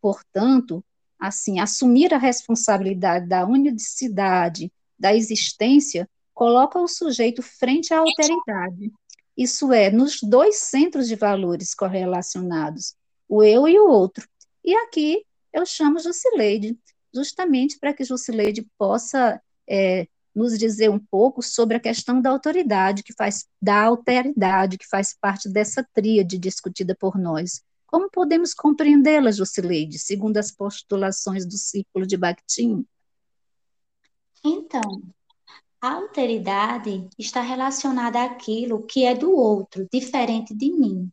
[0.00, 0.84] Portanto,
[1.18, 8.92] assim, assumir a responsabilidade da unicidade da existência coloca o sujeito frente à alteridade.
[9.36, 12.94] Isso é, nos dois centros de valores correlacionados,
[13.28, 14.28] o eu e o outro.
[14.64, 16.78] E aqui eu chamo Jusileide,
[17.14, 20.06] justamente para que Jusileide possa é,
[20.38, 25.12] nos dizer um pouco sobre a questão da autoridade, que faz da alteridade, que faz
[25.12, 27.60] parte dessa tríade discutida por nós.
[27.86, 32.86] Como podemos compreendê-la, Jusileide, segundo as postulações do círculo de Bakhtin?
[34.44, 35.02] Então,
[35.80, 41.10] a alteridade está relacionada àquilo que é do outro, diferente de mim.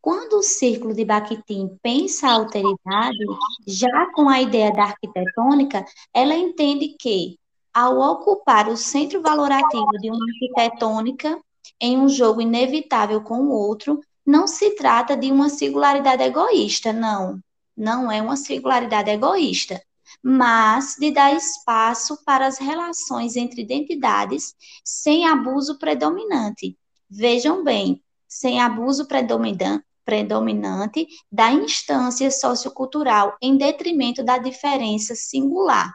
[0.00, 3.24] Quando o círculo de Bakhtin pensa a alteridade,
[3.68, 7.38] já com a ideia da arquitetônica, ela entende que
[7.72, 11.40] ao ocupar o centro valorativo de uma arquitetônica
[11.80, 17.40] em um jogo inevitável com o outro, não se trata de uma singularidade egoísta, não.
[17.76, 19.82] Não é uma singularidade egoísta,
[20.22, 24.54] mas de dar espaço para as relações entre identidades
[24.84, 26.76] sem abuso predominante.
[27.10, 35.94] Vejam bem, sem abuso predominante da instância sociocultural em detrimento da diferença singular.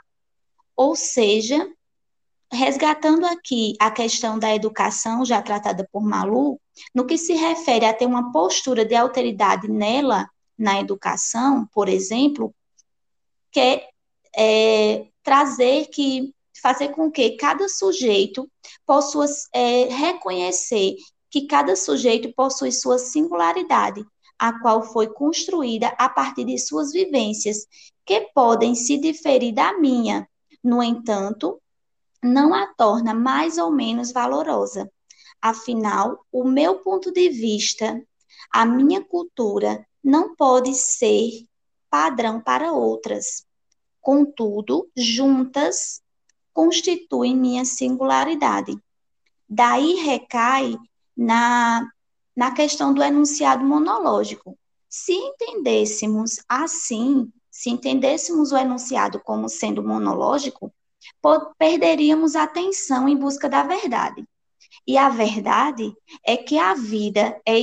[0.78, 1.68] Ou seja,
[2.54, 6.60] resgatando aqui a questão da educação, já tratada por Malu,
[6.94, 12.54] no que se refere a ter uma postura de alteridade nela, na educação, por exemplo,
[13.52, 13.90] quer
[14.36, 18.50] é, trazer que fazer com que cada sujeito
[18.86, 20.96] possa é, reconhecer
[21.30, 24.04] que cada sujeito possui sua singularidade,
[24.40, 27.68] a qual foi construída a partir de suas vivências,
[28.06, 30.28] que podem se diferir da minha.
[30.64, 31.62] No entanto,
[32.24, 34.92] não a torna mais ou menos valorosa.
[35.42, 38.02] Afinal, o meu ponto de vista,
[38.52, 41.46] a minha cultura, não pode ser
[41.90, 43.46] padrão para outras.
[44.02, 46.02] Contudo, juntas
[46.54, 48.76] constituem minha singularidade.
[49.48, 50.76] Daí recai
[51.16, 51.88] na,
[52.36, 54.58] na questão do enunciado monológico.
[54.90, 60.72] Se entendêssemos assim, se entendêssemos o enunciado como sendo monológico,
[61.58, 64.24] perderíamos a atenção em busca da verdade.
[64.86, 65.92] E a verdade
[66.24, 67.58] é que a vida é,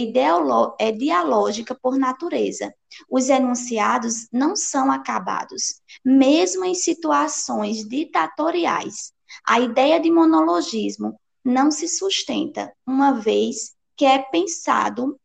[0.80, 2.74] é dialógica por natureza.
[3.08, 9.12] Os enunciados não são acabados, mesmo em situações ditatoriais.
[9.46, 15.16] A ideia de monologismo não se sustenta, uma vez que é pensado,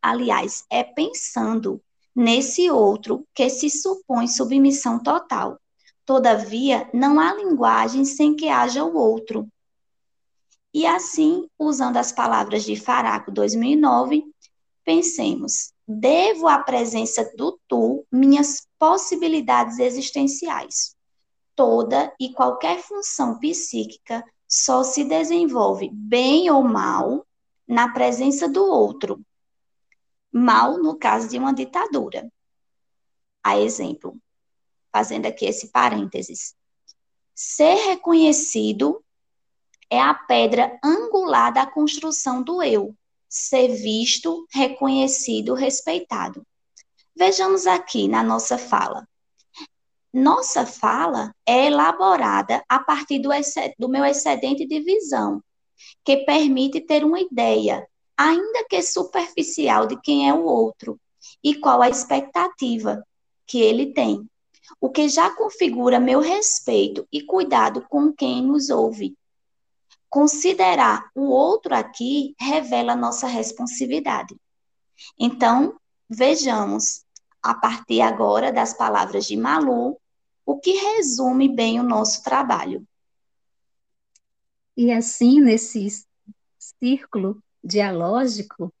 [0.00, 1.78] aliás, é pensando
[2.14, 5.58] nesse outro que se supõe submissão total.
[6.04, 9.48] Todavia, não há linguagem sem que haja o outro.
[10.74, 14.24] E assim, usando as palavras de Faraco 2009,
[14.84, 20.96] pensemos: devo à presença do tu minhas possibilidades existenciais.
[21.54, 27.26] Toda e qualquer função psíquica só se desenvolve bem ou mal
[27.68, 29.20] na presença do outro.
[30.32, 32.30] Mal no caso de uma ditadura.
[33.44, 34.16] A exemplo,
[34.92, 36.54] fazendo aqui esse parênteses.
[37.34, 39.04] Ser reconhecido
[39.90, 42.94] é a pedra angular da construção do eu,
[43.28, 46.46] ser visto, reconhecido, respeitado.
[47.16, 49.06] Vejamos aqui na nossa fala.
[50.12, 53.30] Nossa fala é elaborada a partir do,
[53.78, 55.42] do meu excedente de visão,
[56.04, 57.86] que permite ter uma ideia,
[58.30, 61.00] ainda que superficial, de quem é o outro
[61.42, 63.04] e qual a expectativa
[63.46, 64.28] que ele tem
[64.80, 69.16] o que já configura meu respeito e cuidado com quem nos ouve.
[70.08, 74.36] Considerar o outro aqui revela nossa responsividade.
[75.18, 77.04] Então, vejamos,
[77.42, 79.98] a partir agora das palavras de Malu,
[80.44, 82.86] o que resume bem o nosso trabalho.
[84.76, 86.04] E assim, nesse
[86.58, 88.72] círculo dialógico,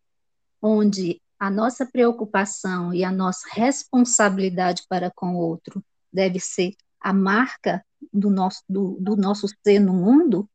[0.60, 7.12] onde a nossa preocupação e a nossa responsabilidade para com o outro deve ser a
[7.12, 10.48] marca do nosso, do, do nosso ser no mundo,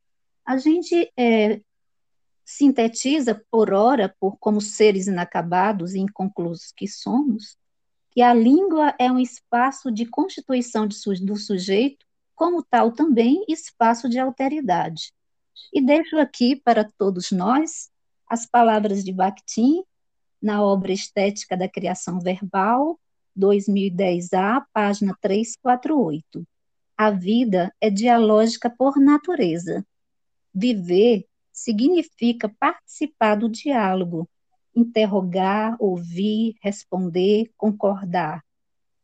[0.46, 1.60] a gente é,
[2.46, 7.58] sintetiza por hora, por como seres inacabados e inconclusos que somos,
[8.12, 14.08] que a língua é um espaço de constituição de, do sujeito, como tal também espaço
[14.08, 15.12] de alteridade.
[15.74, 17.90] E deixo aqui para todos nós
[18.28, 19.84] as palavras de Bakhtin
[20.42, 23.00] na obra Estética da Criação Verbal,
[23.38, 26.46] 2010A, página 348.
[26.98, 29.86] A vida é dialógica por natureza.
[30.54, 34.30] Viver significa participar do diálogo,
[34.76, 38.44] interrogar, ouvir, responder, concordar.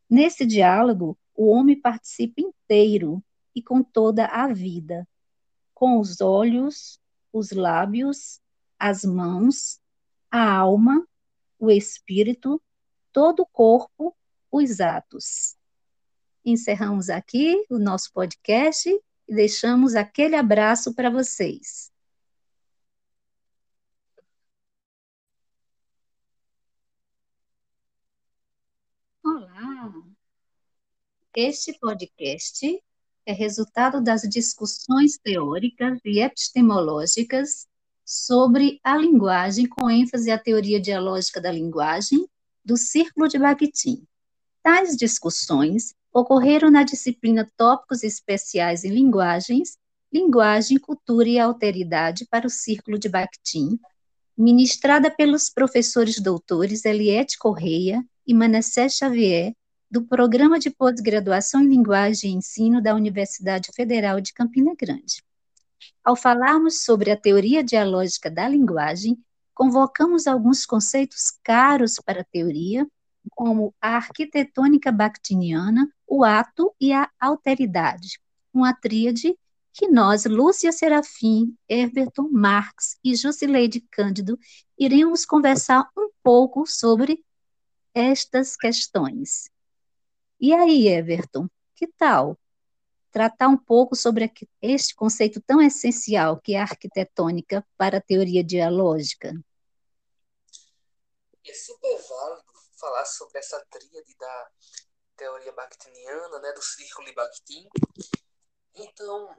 [0.09, 3.23] Nesse diálogo, o homem participa inteiro
[3.55, 5.07] e com toda a vida,
[5.73, 6.99] com os olhos,
[7.31, 8.39] os lábios,
[8.83, 9.79] as mãos,
[10.29, 11.07] a alma
[11.57, 12.61] o espírito,
[13.13, 14.13] todo o corpo,
[14.51, 15.55] os atos.
[16.43, 21.89] Encerramos aqui o nosso podcast e deixamos aquele abraço para vocês.
[29.23, 29.93] Olá!
[31.33, 32.83] Este podcast
[33.25, 37.65] é resultado das discussões teóricas e epistemológicas
[38.05, 42.27] sobre a linguagem, com ênfase à teoria dialógica da linguagem,
[42.63, 44.03] do Círculo de Bakhtin.
[44.61, 49.77] Tais discussões ocorreram na disciplina Tópicos Especiais em Linguagens,
[50.11, 53.79] Linguagem, Cultura e Alteridade para o Círculo de Bakhtin,
[54.37, 59.53] ministrada pelos professores doutores Eliette Correia e Manassé Xavier,
[59.89, 65.23] do Programa de Pós-Graduação em Linguagem e Ensino da Universidade Federal de Campina Grande.
[66.03, 69.17] Ao falarmos sobre a teoria dialógica da linguagem,
[69.53, 72.87] convocamos alguns conceitos caros para a teoria,
[73.31, 78.19] como a arquitetônica bakhtiniana, o ato e a alteridade,
[78.53, 79.37] uma tríade
[79.73, 84.37] que nós, Lúcia Serafim, Everton Marx e Jusileide Cândido,
[84.77, 87.23] iremos conversar um pouco sobre
[87.93, 89.49] estas questões.
[90.39, 92.37] E aí, Everton, que tal?
[93.13, 98.43] Tratar um pouco sobre este conceito tão essencial que é a arquitetônica para a teoria
[98.43, 99.31] dialógica?
[101.45, 104.51] É super válido falar sobre essa tríade da
[105.15, 107.69] teoria bakhtiniana, né, do círculo de Bakhtin.
[108.73, 109.37] Então,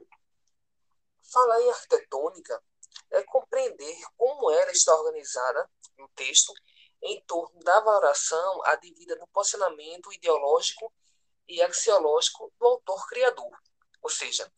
[1.21, 2.63] falar em arquitetônica
[3.11, 6.53] é compreender como ela está organizada no texto
[7.03, 10.93] em torno da valoração advida do posicionamento ideológico
[11.47, 13.51] e axiológico do autor-criador.
[14.01, 14.51] Ou seja,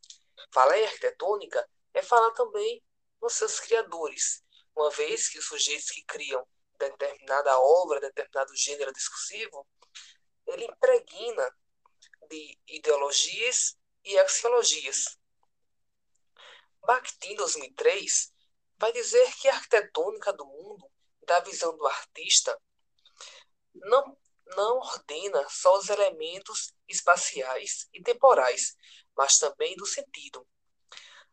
[0.51, 2.83] falar em arquitetônica é falar também
[3.21, 4.43] nos seus criadores,
[4.75, 9.67] uma vez que os sujeitos que criam determinada obra, determinado gênero discursivo,
[10.45, 11.51] ele impregna
[12.29, 15.17] de ideologias e axiologias.
[16.85, 18.31] Bakhtin, 2003,
[18.77, 20.89] vai dizer que a arquitetônica do mundo,
[21.25, 22.57] da visão do artista,
[23.73, 24.17] não,
[24.55, 28.75] não ordena só os elementos espaciais e temporais,
[29.15, 30.47] mas também do sentido.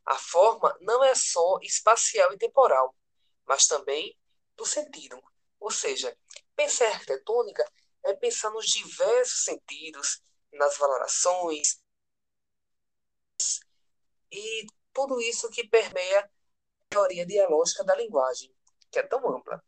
[0.07, 2.95] A forma não é só espacial e temporal,
[3.47, 4.19] mas também
[4.57, 5.23] do sentido.
[5.61, 6.17] Ou seja,
[6.55, 7.65] pensar em arquitetônica
[8.05, 11.79] é pensar nos diversos sentidos, nas valorações
[14.31, 16.29] e tudo isso que permeia a
[16.89, 18.53] teoria dialógica da linguagem,
[18.91, 19.63] que é tão ampla.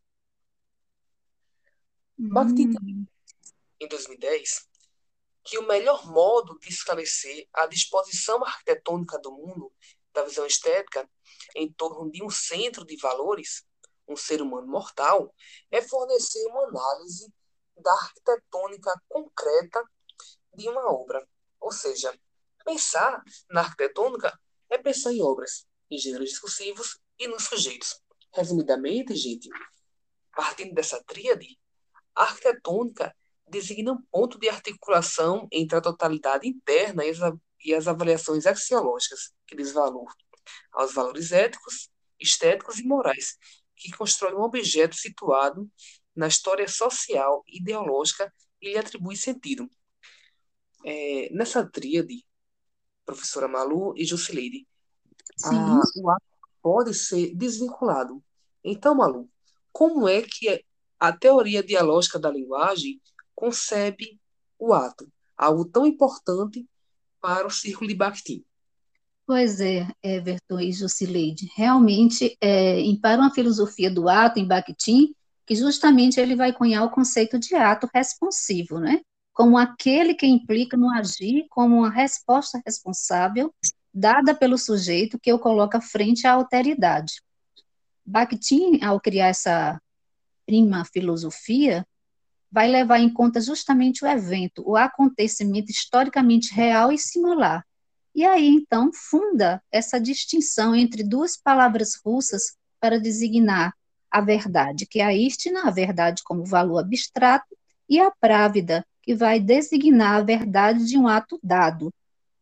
[2.18, 2.28] Hum.
[3.80, 4.66] Em 2010,
[5.44, 9.72] que o melhor modo de esclarecer a disposição arquitetônica do mundo,
[10.12, 11.08] da visão estética,
[11.54, 13.64] em torno de um centro de valores,
[14.08, 15.32] um ser humano mortal,
[15.70, 17.32] é fornecer uma análise
[17.76, 19.82] da arquitetônica concreta
[20.54, 21.26] de uma obra.
[21.60, 22.12] Ou seja,
[22.64, 24.36] pensar na arquitetônica
[24.68, 28.00] é pensar em obras, em gêneros discursivos e nos sujeitos.
[28.32, 29.48] Resumidamente, gente,
[30.34, 31.58] partindo dessa tríade,
[32.14, 33.14] a arquitetônica
[33.48, 37.18] designa um ponto de articulação entre a totalidade interna e as,
[37.64, 40.10] e as avaliações axiológicas, que diz valor
[40.72, 41.90] aos valores éticos,
[42.20, 43.36] estéticos e morais,
[43.74, 45.70] que constrói um objeto situado
[46.14, 49.68] na história social e ideológica e lhe atribui sentido.
[50.84, 52.24] É, nessa tríade,
[53.04, 54.66] professora Malu e Jusileide,
[55.44, 55.50] a,
[55.96, 56.24] o ato
[56.62, 58.22] pode ser desvinculado.
[58.64, 59.28] Então, Malu,
[59.72, 60.64] como é que
[60.98, 63.00] a teoria dialógica da linguagem
[63.36, 64.18] concebe
[64.58, 66.66] o ato, algo tão importante
[67.20, 68.44] para o círculo de Bakhtin?
[69.24, 71.48] Pois é, Everton e Jusileide.
[71.54, 75.14] Realmente, é, Para uma Filosofia do Ato, em Bakhtin,
[75.44, 79.00] que justamente ele vai cunhar o conceito de ato responsivo, né?
[79.36, 83.54] como aquele que implica no agir como uma resposta responsável
[83.92, 87.20] dada pelo sujeito que o coloca frente à alteridade.
[88.02, 89.78] Bakhtin, ao criar essa
[90.46, 91.86] prima filosofia,
[92.56, 97.62] vai levar em conta justamente o evento, o acontecimento historicamente real e singular,
[98.14, 103.74] e aí, então, funda essa distinção entre duas palavras russas para designar
[104.10, 107.54] a verdade, que é a istina, a verdade como valor abstrato,
[107.86, 111.92] e a právida, que vai designar a verdade de um ato dado,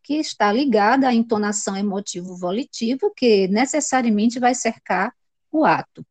[0.00, 5.12] que está ligada à entonação emotivo-volitiva, que necessariamente vai cercar
[5.50, 6.06] o ato.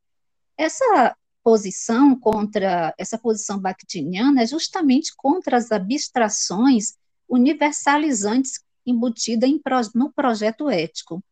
[0.58, 6.96] Essa posição contra, essa posição bakhtiniana é justamente contra as abstrações
[7.28, 9.62] universalizantes embutida em,
[9.94, 11.24] no projeto ético.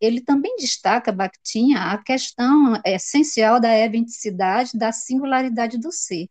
[0.00, 6.28] Ele também destaca, Bakhtin, a questão essencial da eventicidade, da singularidade do ser,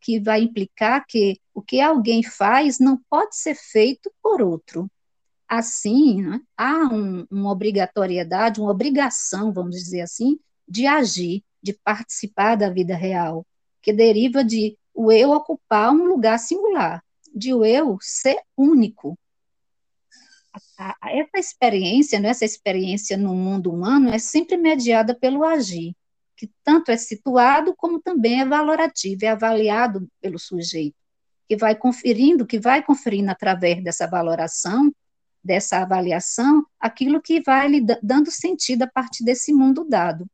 [0.00, 4.90] que vai implicar que o que alguém faz não pode ser feito por outro.
[5.48, 12.56] Assim, né, há um, uma obrigatoriedade, uma obrigação, vamos dizer assim, de agir, de participar
[12.56, 13.46] da vida real,
[13.82, 17.02] que deriva de o eu ocupar um lugar singular,
[17.34, 19.18] de o eu ser único,
[21.02, 25.94] essa experiência, né, essa experiência no mundo humano é sempre mediada pelo agir,
[26.36, 30.96] que tanto é situado como também é valorativo, é avaliado pelo sujeito,
[31.48, 34.92] que vai conferindo, que vai conferindo através dessa valoração,
[35.42, 40.26] dessa avaliação, aquilo que vai lhe dando sentido a partir desse mundo dado.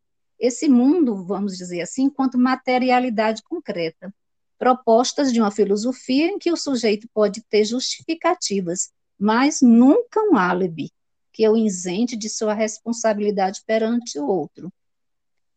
[0.42, 4.12] Esse mundo, vamos dizer assim, enquanto materialidade concreta,
[4.58, 8.90] propostas de uma filosofia em que o sujeito pode ter justificativas
[9.22, 10.90] mas nunca um álibi
[11.32, 14.68] que o isente de sua responsabilidade perante o outro.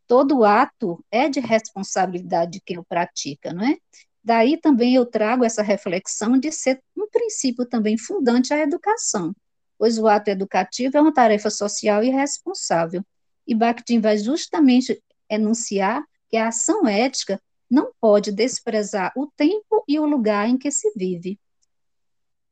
[0.06, 3.76] Todo ato é de responsabilidade de quem o pratica, não é?
[4.24, 9.36] Daí também eu trago essa reflexão de ser um princípio também fundante à educação,
[9.80, 13.04] pois o ato educativo é uma tarefa social e responsável.
[13.48, 20.00] E Bakhtin vai justamente enunciar que a ação ética não pode desprezar o tempo e
[20.00, 21.40] o lugar em que se vive,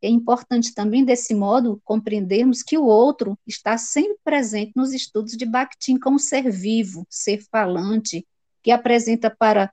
[0.03, 5.45] é importante também, desse modo, compreendermos que o outro está sempre presente nos estudos de
[5.45, 8.27] Bakhtin como ser vivo, ser falante,
[8.61, 9.71] que apresenta para,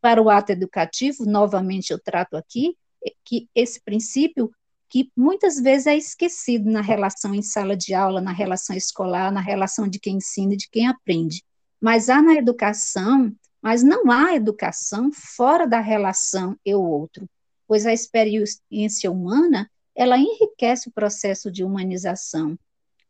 [0.00, 2.76] para o ato educativo, novamente eu trato aqui,
[3.24, 4.52] que esse princípio
[4.94, 9.40] que muitas vezes é esquecido na relação em sala de aula, na relação escolar, na
[9.40, 11.42] relação de quem ensina e de quem aprende.
[11.80, 17.28] Mas há na educação, mas não há educação fora da relação eu-outro
[17.66, 22.58] pois a experiência humana, ela enriquece o processo de humanização.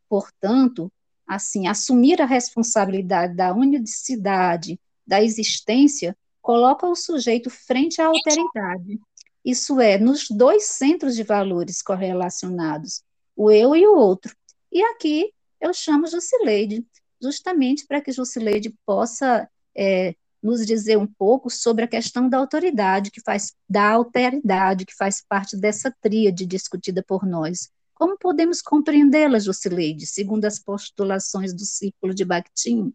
[0.07, 0.91] Portanto,
[1.27, 8.99] assim, assumir a responsabilidade da unicidade da existência coloca o sujeito frente à alteridade.
[9.45, 13.03] Isso é, nos dois centros de valores correlacionados,
[13.35, 14.35] o eu e o outro.
[14.71, 15.31] E aqui
[15.61, 16.83] eu chamo Jusileide,
[17.21, 23.11] justamente para que Jusileide possa é, nos dizer um pouco sobre a questão da autoridade,
[23.11, 27.69] que faz da alteridade, que faz parte dessa tríade discutida por nós.
[27.93, 32.93] Como podemos compreendê-la, Jusileide, segundo as postulações do círculo de Bakhtin?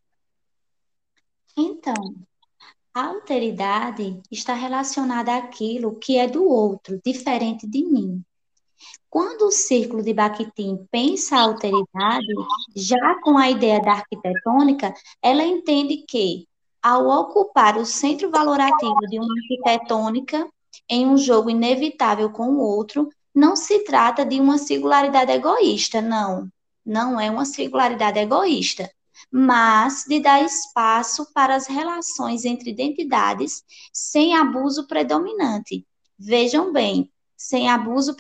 [1.57, 1.95] Então,
[2.95, 8.22] a alteridade está relacionada àquilo que é do outro, diferente de mim.
[9.09, 12.34] Quando o círculo de Bakhtin pensa a alteridade,
[12.74, 16.47] já com a ideia da arquitetônica, ela entende que
[16.82, 20.49] ao ocupar o centro valorativo de uma arquitetônica
[20.88, 26.49] em um jogo inevitável com o outro, não se trata de uma singularidade egoísta, não.
[26.84, 28.91] Não é uma singularidade egoísta,
[29.31, 33.62] mas de dar espaço para as relações entre identidades
[33.93, 35.87] sem abuso predominante.
[36.18, 38.16] Vejam bem, sem abuso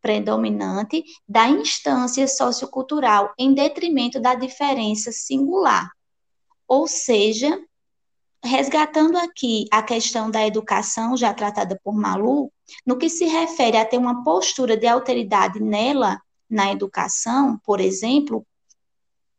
[0.00, 5.90] predominante da instância sociocultural em detrimento da diferença singular.
[6.66, 7.58] Ou seja,
[8.44, 12.52] resgatando aqui a questão da educação, já tratada por Malu,
[12.84, 18.46] no que se refere a ter uma postura de alteridade nela, na educação, por exemplo,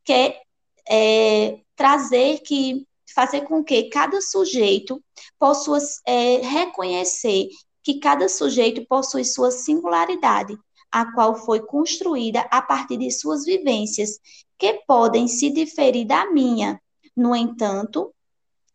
[0.03, 0.41] quer
[0.89, 5.01] é, trazer que, fazer com que cada sujeito
[5.37, 7.49] possa é, reconhecer
[7.83, 10.57] que cada sujeito possui sua singularidade,
[10.91, 14.19] a qual foi construída a partir de suas vivências,
[14.57, 16.81] que podem se diferir da minha,
[17.15, 18.13] no entanto,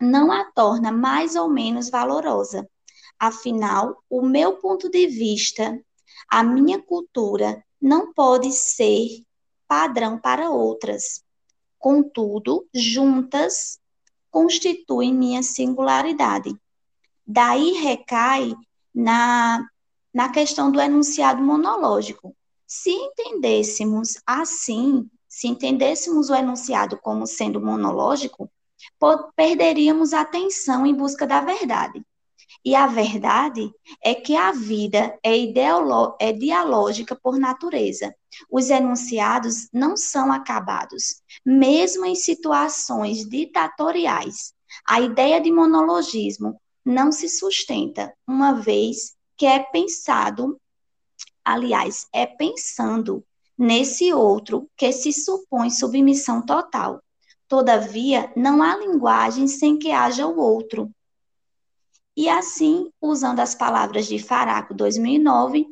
[0.01, 2.69] não a torna mais ou menos valorosa.
[3.19, 5.81] Afinal, o meu ponto de vista,
[6.29, 9.23] a minha cultura, não pode ser
[9.67, 11.24] padrão para outras.
[11.85, 13.79] Contudo, juntas
[14.31, 16.57] constituem minha singularidade.
[17.27, 18.55] Daí recai
[18.95, 19.63] na,
[20.11, 22.35] na questão do enunciado monológico.
[22.67, 28.51] Se entendêssemos assim se entendêssemos o enunciado como sendo monológico,
[29.37, 32.03] perderíamos a atenção em busca da verdade.
[32.65, 33.71] E a verdade
[34.03, 35.35] é que a vida é,
[36.21, 38.15] é dialógica por natureza.
[38.51, 44.55] Os enunciados não são acabados, mesmo em situações ditatoriais.
[44.87, 50.61] A ideia de monologismo não se sustenta, uma vez que é pensado,
[51.45, 53.25] aliás, é pensando
[53.57, 57.03] nesse outro que se supõe submissão total.
[57.49, 60.91] Todavia, não há linguagem sem que haja o outro.
[62.17, 65.67] E assim, usando as palavras de Faraco 2009,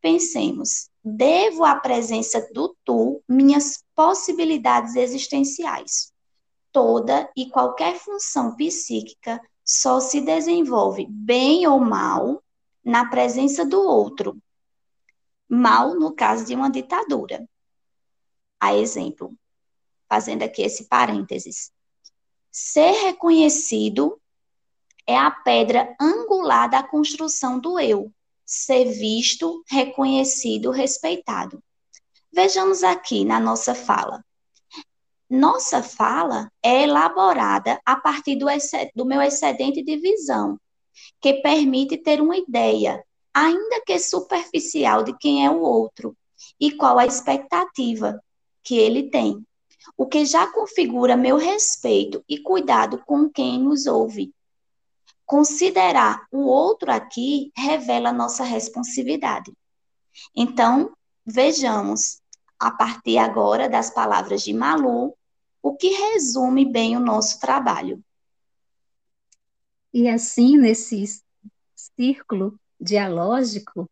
[0.00, 6.12] pensemos: devo à presença do tu minhas possibilidades existenciais.
[6.70, 12.40] Toda e qualquer função psíquica só se desenvolve bem ou mal
[12.84, 14.40] na presença do outro,
[15.48, 17.44] mal no caso de uma ditadura.
[18.60, 19.34] A exemplo,
[20.08, 21.72] fazendo aqui esse parênteses.
[22.52, 24.20] Ser reconhecido
[25.08, 28.12] é a pedra angular da construção do eu.
[28.46, 31.60] Ser visto, reconhecido, respeitado.
[32.32, 34.24] Vejamos aqui na nossa fala.
[35.28, 38.46] Nossa fala é elaborada a partir do,
[38.94, 40.58] do meu excedente de visão,
[41.20, 43.02] que permite ter uma ideia,
[43.32, 46.16] ainda que superficial, de quem é o outro
[46.60, 48.22] e qual a expectativa
[48.62, 49.44] que ele tem,
[49.96, 54.32] o que já configura meu respeito e cuidado com quem nos ouve.
[55.26, 59.52] Considerar o outro aqui revela nossa responsividade.
[60.34, 60.90] Então,
[61.28, 62.20] vejamos,
[62.58, 65.14] a partir agora das palavras de Malu,
[65.62, 68.02] o que resume bem o nosso trabalho.
[69.92, 71.22] E assim, nesse
[71.76, 73.88] círculo dialógico,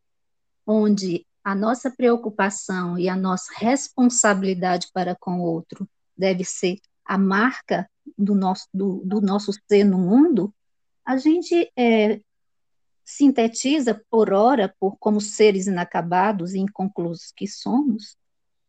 [0.66, 7.16] onde a nossa preocupação e a nossa responsabilidade para com o outro deve ser a
[7.16, 10.52] marca do nosso, do, do nosso ser no mundo,
[11.04, 12.20] a gente é,
[13.06, 18.18] sintetiza, por ora, por como seres inacabados e inconclusos que somos,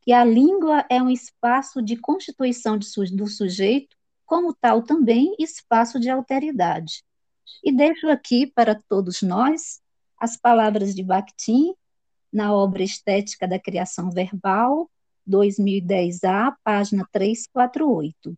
[0.01, 5.99] que a língua é um espaço de constituição de, do sujeito, como tal também espaço
[5.99, 7.03] de alteridade.
[7.63, 9.81] E deixo aqui para todos nós
[10.19, 11.73] as palavras de Bakhtin
[12.31, 14.89] na obra Estética da Criação Verbal,
[15.27, 18.37] 2010A, página 348.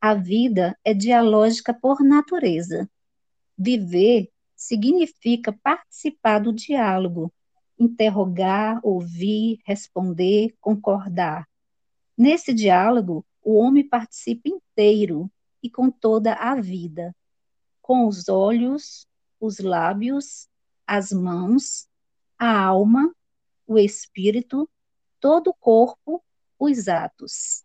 [0.00, 2.88] A vida é dialógica por natureza.
[3.58, 4.30] Viver
[4.60, 7.32] significa participar do diálogo,
[7.78, 11.48] interrogar, ouvir, responder, concordar.
[12.16, 15.32] Nesse diálogo, o homem participa inteiro
[15.62, 17.16] e com toda a vida,
[17.80, 19.08] com os olhos,
[19.40, 20.46] os lábios,
[20.86, 21.88] as mãos,
[22.38, 23.14] a alma,
[23.66, 24.68] o espírito,
[25.18, 26.22] todo o corpo,
[26.58, 27.64] os atos.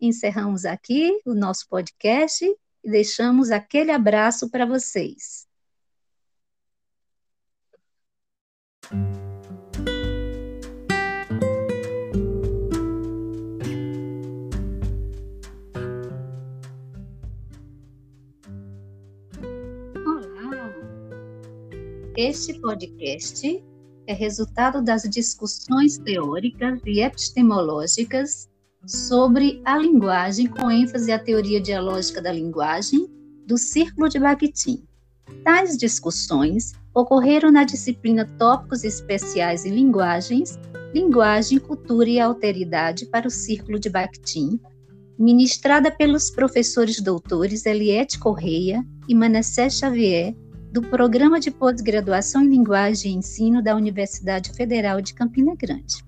[0.00, 2.46] Encerramos aqui o nosso podcast
[2.82, 5.47] e deixamos aquele abraço para vocês.
[22.18, 23.62] Este podcast
[24.08, 28.48] é resultado das discussões teóricas e epistemológicas
[28.84, 33.06] sobre a linguagem, com ênfase à teoria dialógica da linguagem,
[33.46, 34.82] do Círculo de Bakhtin.
[35.44, 40.58] Tais discussões ocorreram na disciplina Tópicos Especiais em Linguagens,
[40.92, 44.58] Linguagem, Cultura e Alteridade para o Círculo de Bakhtin,
[45.16, 50.34] ministrada pelos professores doutores Eliette Correia e Manassés Xavier,
[50.72, 56.04] do Programa de Pós-Graduação em Linguagem e Ensino da Universidade Federal de Campina Grande.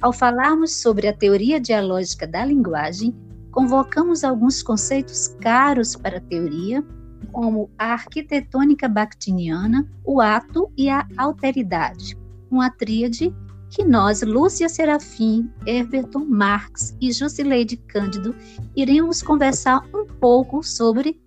[0.00, 3.14] Ao falarmos sobre a teoria dialógica da linguagem,
[3.50, 6.82] convocamos alguns conceitos caros para a teoria,
[7.30, 12.16] como a arquitetônica bakhtiniana, o ato e a alteridade,
[12.50, 13.34] uma tríade
[13.70, 18.34] que nós, Lúcia Serafim, Everton Marx e Jusileide Cândido,
[18.76, 21.20] iremos conversar um pouco sobre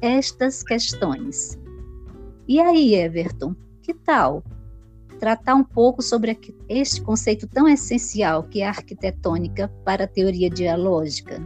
[0.00, 1.58] estas questões.
[2.46, 4.42] E aí, Everton, que tal
[5.18, 6.38] tratar um pouco sobre
[6.68, 11.40] este conceito tão essencial que é a arquitetônica para a teoria dialógica?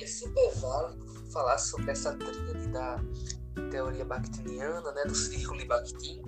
[0.00, 3.00] É super válido falar sobre essa tríade da
[3.70, 6.22] teoria bakhtiniana, né, do círculo de Bakhtin.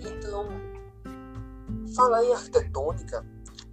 [0.00, 0.48] Então,
[1.94, 3.24] falar em arquitetônica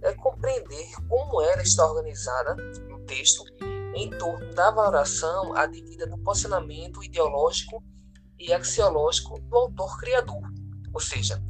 [0.02, 2.54] é compreender como ela está organizada
[2.88, 3.44] no texto
[3.94, 7.82] em torno da valoração adquirida no posicionamento ideológico
[8.38, 10.42] e axiológico do autor criador.
[10.92, 11.42] Ou seja,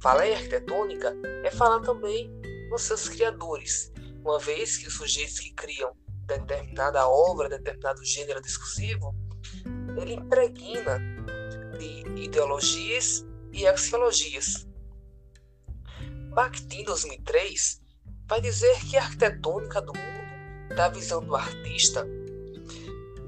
[0.00, 1.14] falar em arquitetônica
[1.44, 2.30] é falar também
[2.70, 3.92] nos seus criadores,
[4.24, 5.92] uma vez que os sujeitos que criam
[6.26, 9.14] determinada obra, determinado gênero discursivo,
[10.00, 10.98] ele impregna
[11.78, 14.68] de ideologias e axiologias.
[16.32, 17.80] Bakhtin, 2003,
[18.28, 20.19] vai dizer que a arquitetônica do mundo
[20.74, 22.06] da visão do artista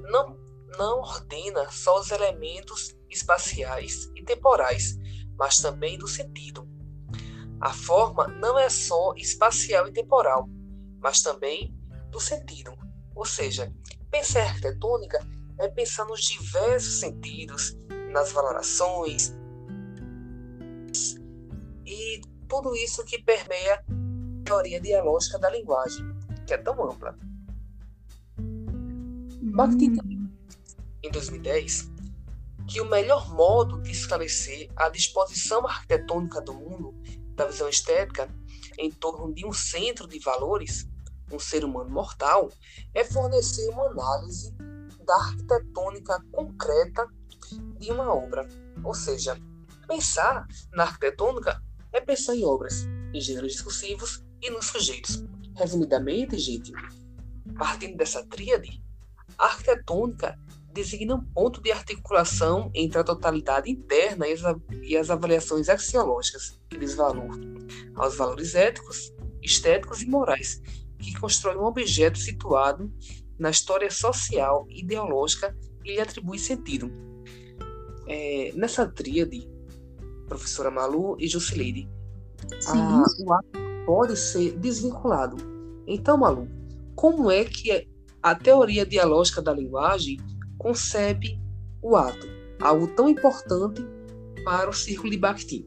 [0.09, 0.37] não,
[0.77, 4.97] não ordena só os elementos espaciais e temporais,
[5.37, 6.67] mas também do sentido.
[7.59, 10.49] A forma não é só espacial e temporal,
[10.99, 11.73] mas também
[12.11, 12.73] do sentido.
[13.15, 13.73] Ou seja,
[14.11, 15.19] pensar em arquitetônica
[15.59, 17.77] é pensar nos diversos sentidos,
[18.11, 19.33] nas valorações
[21.85, 23.83] e tudo isso que permeia a
[24.45, 26.05] teoria dialógica da linguagem,
[26.45, 27.17] que é tão ampla.
[29.53, 29.93] Bakhtin
[31.03, 31.91] em 2010
[32.67, 36.95] que o melhor modo de esclarecer a disposição arquitetônica do mundo
[37.35, 38.27] da visão estética
[38.79, 40.89] em torno de um centro de valores,
[41.31, 42.49] um ser humano mortal,
[42.95, 44.55] é fornecer uma análise
[45.05, 47.07] da arquitetônica concreta
[47.77, 48.49] de uma obra.
[48.83, 49.39] Ou seja,
[49.87, 55.23] pensar na arquitetônica é pensar em obras, em gêneros discursivos e nos sujeitos.
[55.55, 56.71] Resumidamente, gente,
[57.55, 58.81] partindo dessa tríade,
[59.37, 60.37] arquitetônica
[60.73, 64.41] designa um ponto de articulação entre a totalidade interna e as,
[64.81, 67.29] e as avaliações axiológicas que diz valor
[67.95, 70.61] aos valores éticos, estéticos e morais
[70.97, 72.91] que constroem um objeto situado
[73.37, 76.89] na história social e ideológica e lhe atribui sentido.
[78.07, 79.47] É, nessa tríade,
[80.27, 81.89] professora Malu e Jusileide,
[82.67, 85.37] a, o ato pode ser desvinculado.
[85.85, 86.47] Então, Malu,
[86.95, 87.85] como é que é
[88.23, 90.17] a teoria dialógica da linguagem
[90.57, 91.37] concebe
[91.81, 92.25] o ato,
[92.61, 93.85] algo tão importante
[94.45, 95.65] para o círculo de Bakhtin.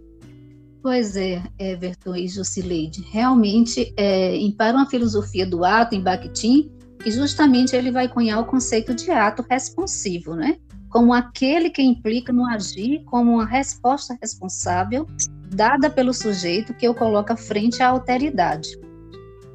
[0.82, 3.02] Pois é, Everton e Jusileide.
[3.10, 8.46] Realmente, é, Para uma Filosofia do Ato, em Bakhtin, que justamente ele vai cunhar o
[8.46, 10.58] conceito de ato responsivo, né?
[10.96, 15.06] como aquele que implica no agir como uma resposta responsável
[15.54, 18.68] dada pelo sujeito que o coloca frente à alteridade.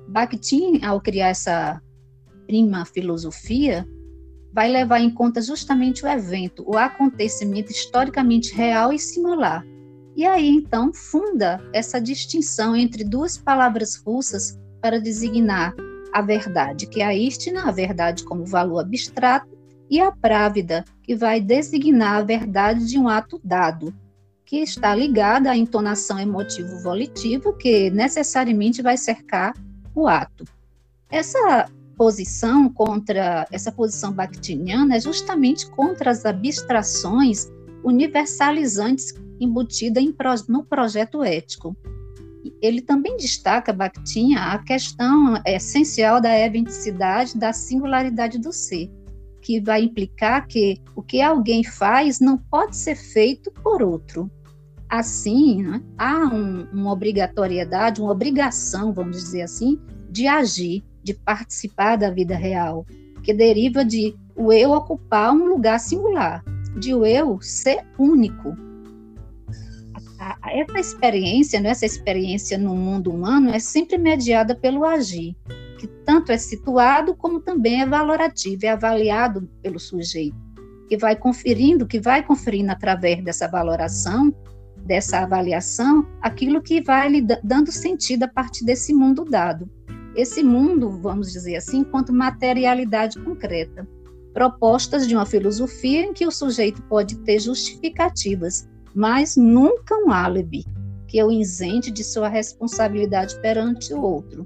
[0.08, 1.82] Bakhtin, ao criar essa
[2.52, 3.88] prima filosofia,
[4.52, 9.66] vai levar em conta justamente o evento, o acontecimento historicamente real e singular.
[10.18, 15.74] E aí, então, funda essa distinção entre duas palavras russas para designar
[16.12, 19.58] a verdade, que é a istina, a verdade como valor abstrato,
[19.89, 23.95] e a právida, que vai designar a verdade de um ato dado,
[24.45, 29.54] que está ligada à entonação emotivo-volitiva, que necessariamente vai cercar
[29.95, 30.43] o ato.
[31.10, 31.70] Essa
[32.02, 37.47] posição contra essa posição bakhtiniana é justamente contra as abstrações
[37.84, 41.78] universalizantes embutidas no projeto ético.
[42.60, 48.89] Ele também destaca Bakhtin a questão essencial da eventicidade, da singularidade do ser
[49.39, 54.28] que vai implicar que o que alguém faz não pode ser feito por outro.
[54.89, 59.80] Assim, né, há um, uma obrigatoriedade, uma obrigação, vamos dizer assim,
[60.10, 62.86] de agir, de participar da vida real,
[63.24, 66.43] que deriva de o eu ocupar um lugar singular,
[66.80, 68.56] de o eu ser único.
[70.43, 75.36] Essa experiência, né, essa experiência no mundo humano é sempre mediada pelo agir
[75.82, 80.38] que tanto é situado como também é valorativo, é avaliado pelo sujeito,
[80.88, 84.32] que vai conferindo, que vai conferindo através dessa valoração,
[84.86, 89.68] dessa avaliação, aquilo que vai lhe dando sentido a partir desse mundo dado.
[90.16, 93.88] Esse mundo, vamos dizer assim, enquanto materialidade concreta,
[94.34, 100.66] propostas de uma filosofia em que o sujeito pode ter justificativas, mas nunca um álibi
[101.07, 104.45] que o isente de sua responsabilidade perante o outro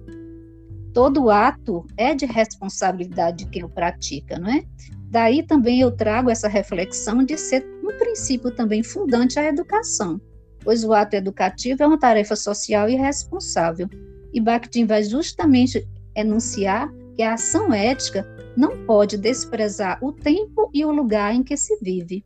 [0.95, 4.63] todo ato é de responsabilidade de quem o pratica, não é?
[5.09, 10.21] Daí também eu trago essa reflexão de ser um princípio também fundante à educação,
[10.61, 13.89] pois o ato educativo é uma tarefa social e responsável.
[14.35, 18.27] E Bakhtin vai justamente enunciar que a ação ética
[18.57, 22.25] não pode desprezar o tempo e o lugar em que se vive.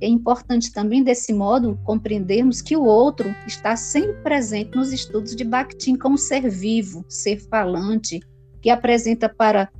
[0.00, 5.44] É importante também, desse modo, compreendermos que o outro está sempre presente nos estudos de
[5.44, 8.20] Bakhtin como ser vivo, ser falante,
[8.62, 9.70] que apresenta para,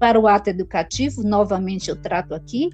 [0.00, 2.70] para o ato educativo, novamente eu trato aqui,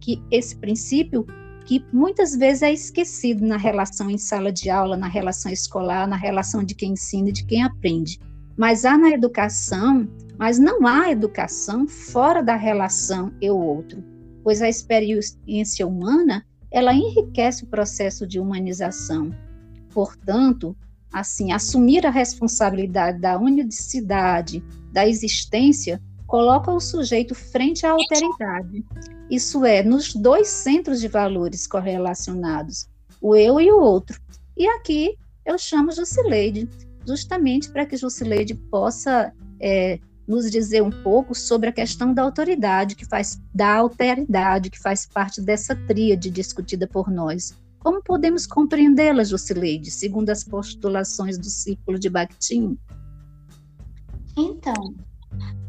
[0.00, 1.26] que esse princípio
[1.64, 6.16] que muitas vezes é esquecido na relação em sala de aula, na relação escolar, na
[6.16, 8.18] relação de quem ensina e de quem aprende.
[8.56, 10.08] Mas há na educação,
[10.38, 17.66] mas não há educação fora da relação eu-outro pois a experiência humana ela enriquece o
[17.66, 19.34] processo de humanização.
[19.90, 20.76] Portanto,
[21.10, 24.62] assim, assumir a responsabilidade da unicidade
[24.92, 26.00] da existência
[26.34, 28.84] coloca o sujeito frente à alteridade.
[29.30, 32.88] Isso é, nos dois centros de valores correlacionados,
[33.20, 34.20] o eu e o outro.
[34.56, 35.16] E aqui
[35.46, 36.68] eu chamo Jusileide,
[37.06, 42.96] justamente para que Jusileide possa é, nos dizer um pouco sobre a questão da autoridade,
[42.96, 47.54] que faz da alteridade, que faz parte dessa tríade discutida por nós.
[47.78, 52.76] Como podemos compreendê-la, Jusileide, segundo as postulações do círculo de Bakhtin?
[54.36, 54.96] Então,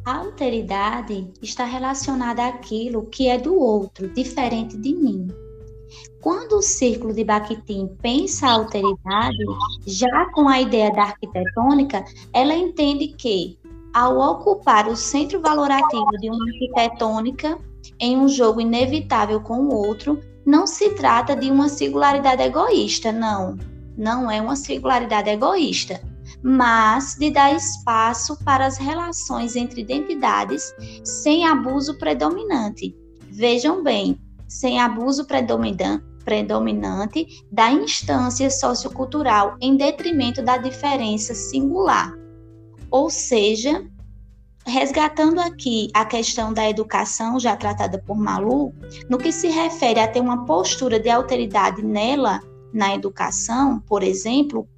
[0.05, 5.27] a alteridade está relacionada àquilo que é do outro, diferente de mim.
[6.21, 9.45] Quando o círculo de Bakhtin pensa a alteridade,
[9.85, 13.57] já com a ideia da arquitetônica, ela entende que
[13.93, 17.57] ao ocupar o centro valorativo de uma arquitetônica
[17.99, 23.57] em um jogo inevitável com o outro, não se trata de uma singularidade egoísta, não.
[23.97, 26.01] Não é uma singularidade egoísta,
[26.47, 32.95] mas de dar espaço para as relações entre identidades sem abuso predominante.
[33.31, 42.13] Vejam bem, sem abuso predominante da instância sociocultural em detrimento da diferença singular.
[42.91, 43.83] Ou seja,
[44.67, 48.71] resgatando aqui a questão da educação já tratada por Malu,
[49.09, 52.39] no que se refere a ter uma postura de alteridade nela,
[52.71, 54.69] na educação, por exemplo,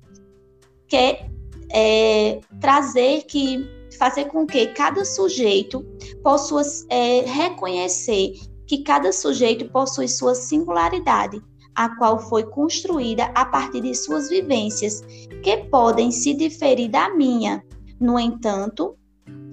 [0.88, 1.36] que
[1.72, 5.84] é, trazer que fazer com que cada sujeito
[6.24, 8.34] possa é, reconhecer
[8.68, 11.42] que cada sujeito possui sua singularidade,
[11.74, 15.02] a qual foi construída a partir de suas vivências,
[15.42, 17.64] que podem se diferir da minha,
[18.00, 18.96] no entanto,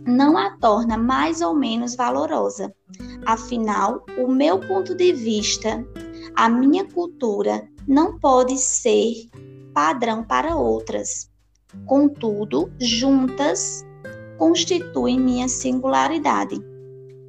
[0.07, 2.75] não a torna mais ou menos valorosa.
[3.25, 5.87] Afinal, o meu ponto de vista,
[6.35, 9.29] a minha cultura não pode ser
[9.73, 11.31] padrão para outras.
[11.87, 13.85] Contudo, juntas
[14.39, 16.61] constituem minha singularidade.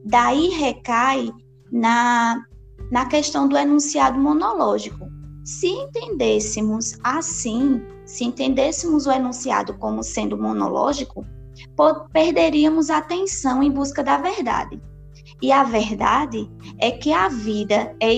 [0.05, 1.31] Daí recai
[1.71, 2.45] na
[2.91, 5.07] na questão do enunciado monológico.
[5.43, 11.25] Se entendêssemos assim, se entendêssemos o enunciado como sendo monológico,
[12.11, 14.81] perderíamos a atenção em busca da verdade.
[15.41, 18.13] E a verdade é que a vida é,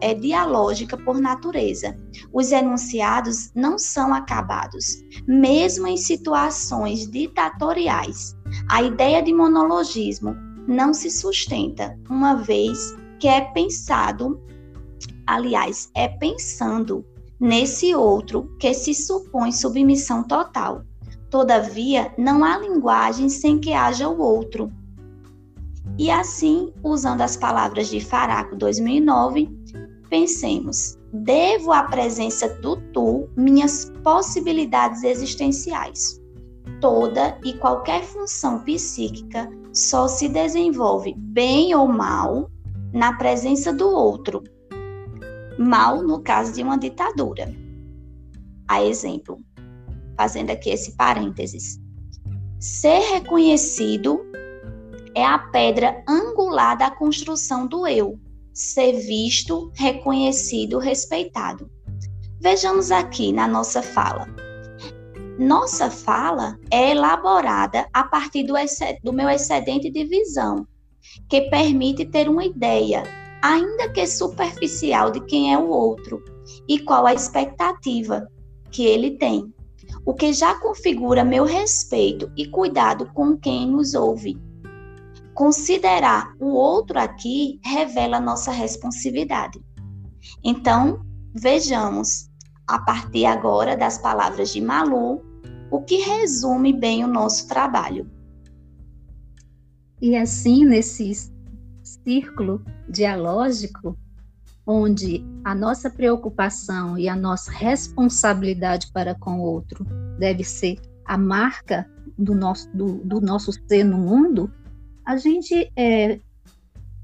[0.00, 1.96] é dialógica por natureza.
[2.32, 8.34] Os enunciados não são acabados, mesmo em situações ditatoriais.
[8.70, 10.34] A ideia de monologismo
[10.66, 14.40] não se sustenta, uma vez que é pensado,
[15.26, 17.04] aliás, é pensando
[17.38, 20.84] nesse outro que se supõe submissão total.
[21.30, 24.70] Todavia, não há linguagem sem que haja o outro.
[26.00, 29.50] E assim, usando as palavras de Faraco 2009,
[30.08, 36.18] pensemos: devo à presença do tu minhas possibilidades existenciais.
[36.80, 42.50] Toda e qualquer função psíquica só se desenvolve bem ou mal
[42.94, 44.42] na presença do outro.
[45.58, 47.54] Mal no caso de uma ditadura.
[48.66, 49.38] A exemplo,
[50.16, 51.78] fazendo aqui esse parênteses.
[52.58, 54.30] Ser reconhecido
[55.14, 58.18] é a pedra angular da construção do eu,
[58.52, 61.70] ser visto, reconhecido, respeitado.
[62.40, 64.26] Vejamos aqui na nossa fala.
[65.38, 68.54] Nossa fala é elaborada a partir do,
[69.02, 70.66] do meu excedente de visão,
[71.28, 73.02] que permite ter uma ideia,
[73.42, 76.22] ainda que superficial, de quem é o outro
[76.68, 78.28] e qual a expectativa
[78.70, 79.52] que ele tem,
[80.04, 84.38] o que já configura meu respeito e cuidado com quem nos ouve.
[85.40, 89.58] Considerar o outro aqui revela nossa responsividade.
[90.44, 91.00] Então,
[91.34, 92.28] vejamos,
[92.66, 95.24] a partir agora das palavras de Malu,
[95.70, 98.06] o que resume bem o nosso trabalho.
[99.98, 101.32] E assim, nesse
[101.82, 103.96] círculo dialógico,
[104.66, 109.86] onde a nossa preocupação e a nossa responsabilidade para com o outro
[110.18, 114.52] deve ser a marca do nosso, do, do nosso ser no mundo,
[115.10, 116.20] a gente é,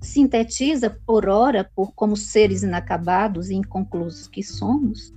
[0.00, 5.12] sintetiza por hora, por como seres inacabados e inconclusos que somos,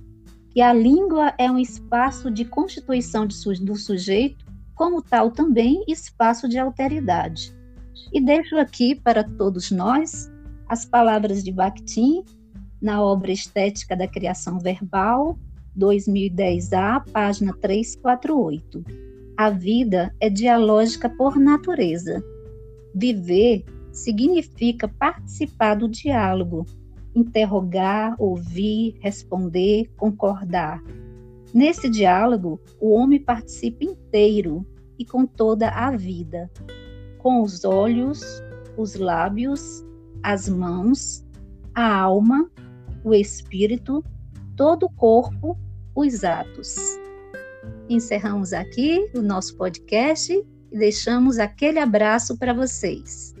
[0.50, 6.48] que a língua é um espaço de constituição de, do sujeito, como tal também espaço
[6.48, 7.54] de alteridade.
[8.12, 10.28] E deixo aqui para todos nós
[10.68, 12.24] as palavras de Bakhtin
[12.82, 15.38] na obra Estética da Criação Verbal,
[15.78, 18.84] 2010A, página 348.
[19.36, 22.20] A vida é dialógica por natureza
[22.94, 26.66] Viver significa participar do diálogo,
[27.14, 30.82] interrogar, ouvir, responder, concordar.
[31.52, 34.64] Nesse diálogo, o homem participa inteiro
[34.98, 36.50] e com toda a vida,
[37.18, 38.22] com os olhos,
[38.76, 39.84] os lábios,
[40.22, 41.24] as mãos,
[41.74, 42.50] a alma,
[43.02, 44.04] o espírito,
[44.56, 45.58] todo o corpo,
[45.94, 46.76] os atos.
[47.88, 50.32] Encerramos aqui o nosso podcast
[50.70, 53.34] e deixamos aquele abraço para vocês.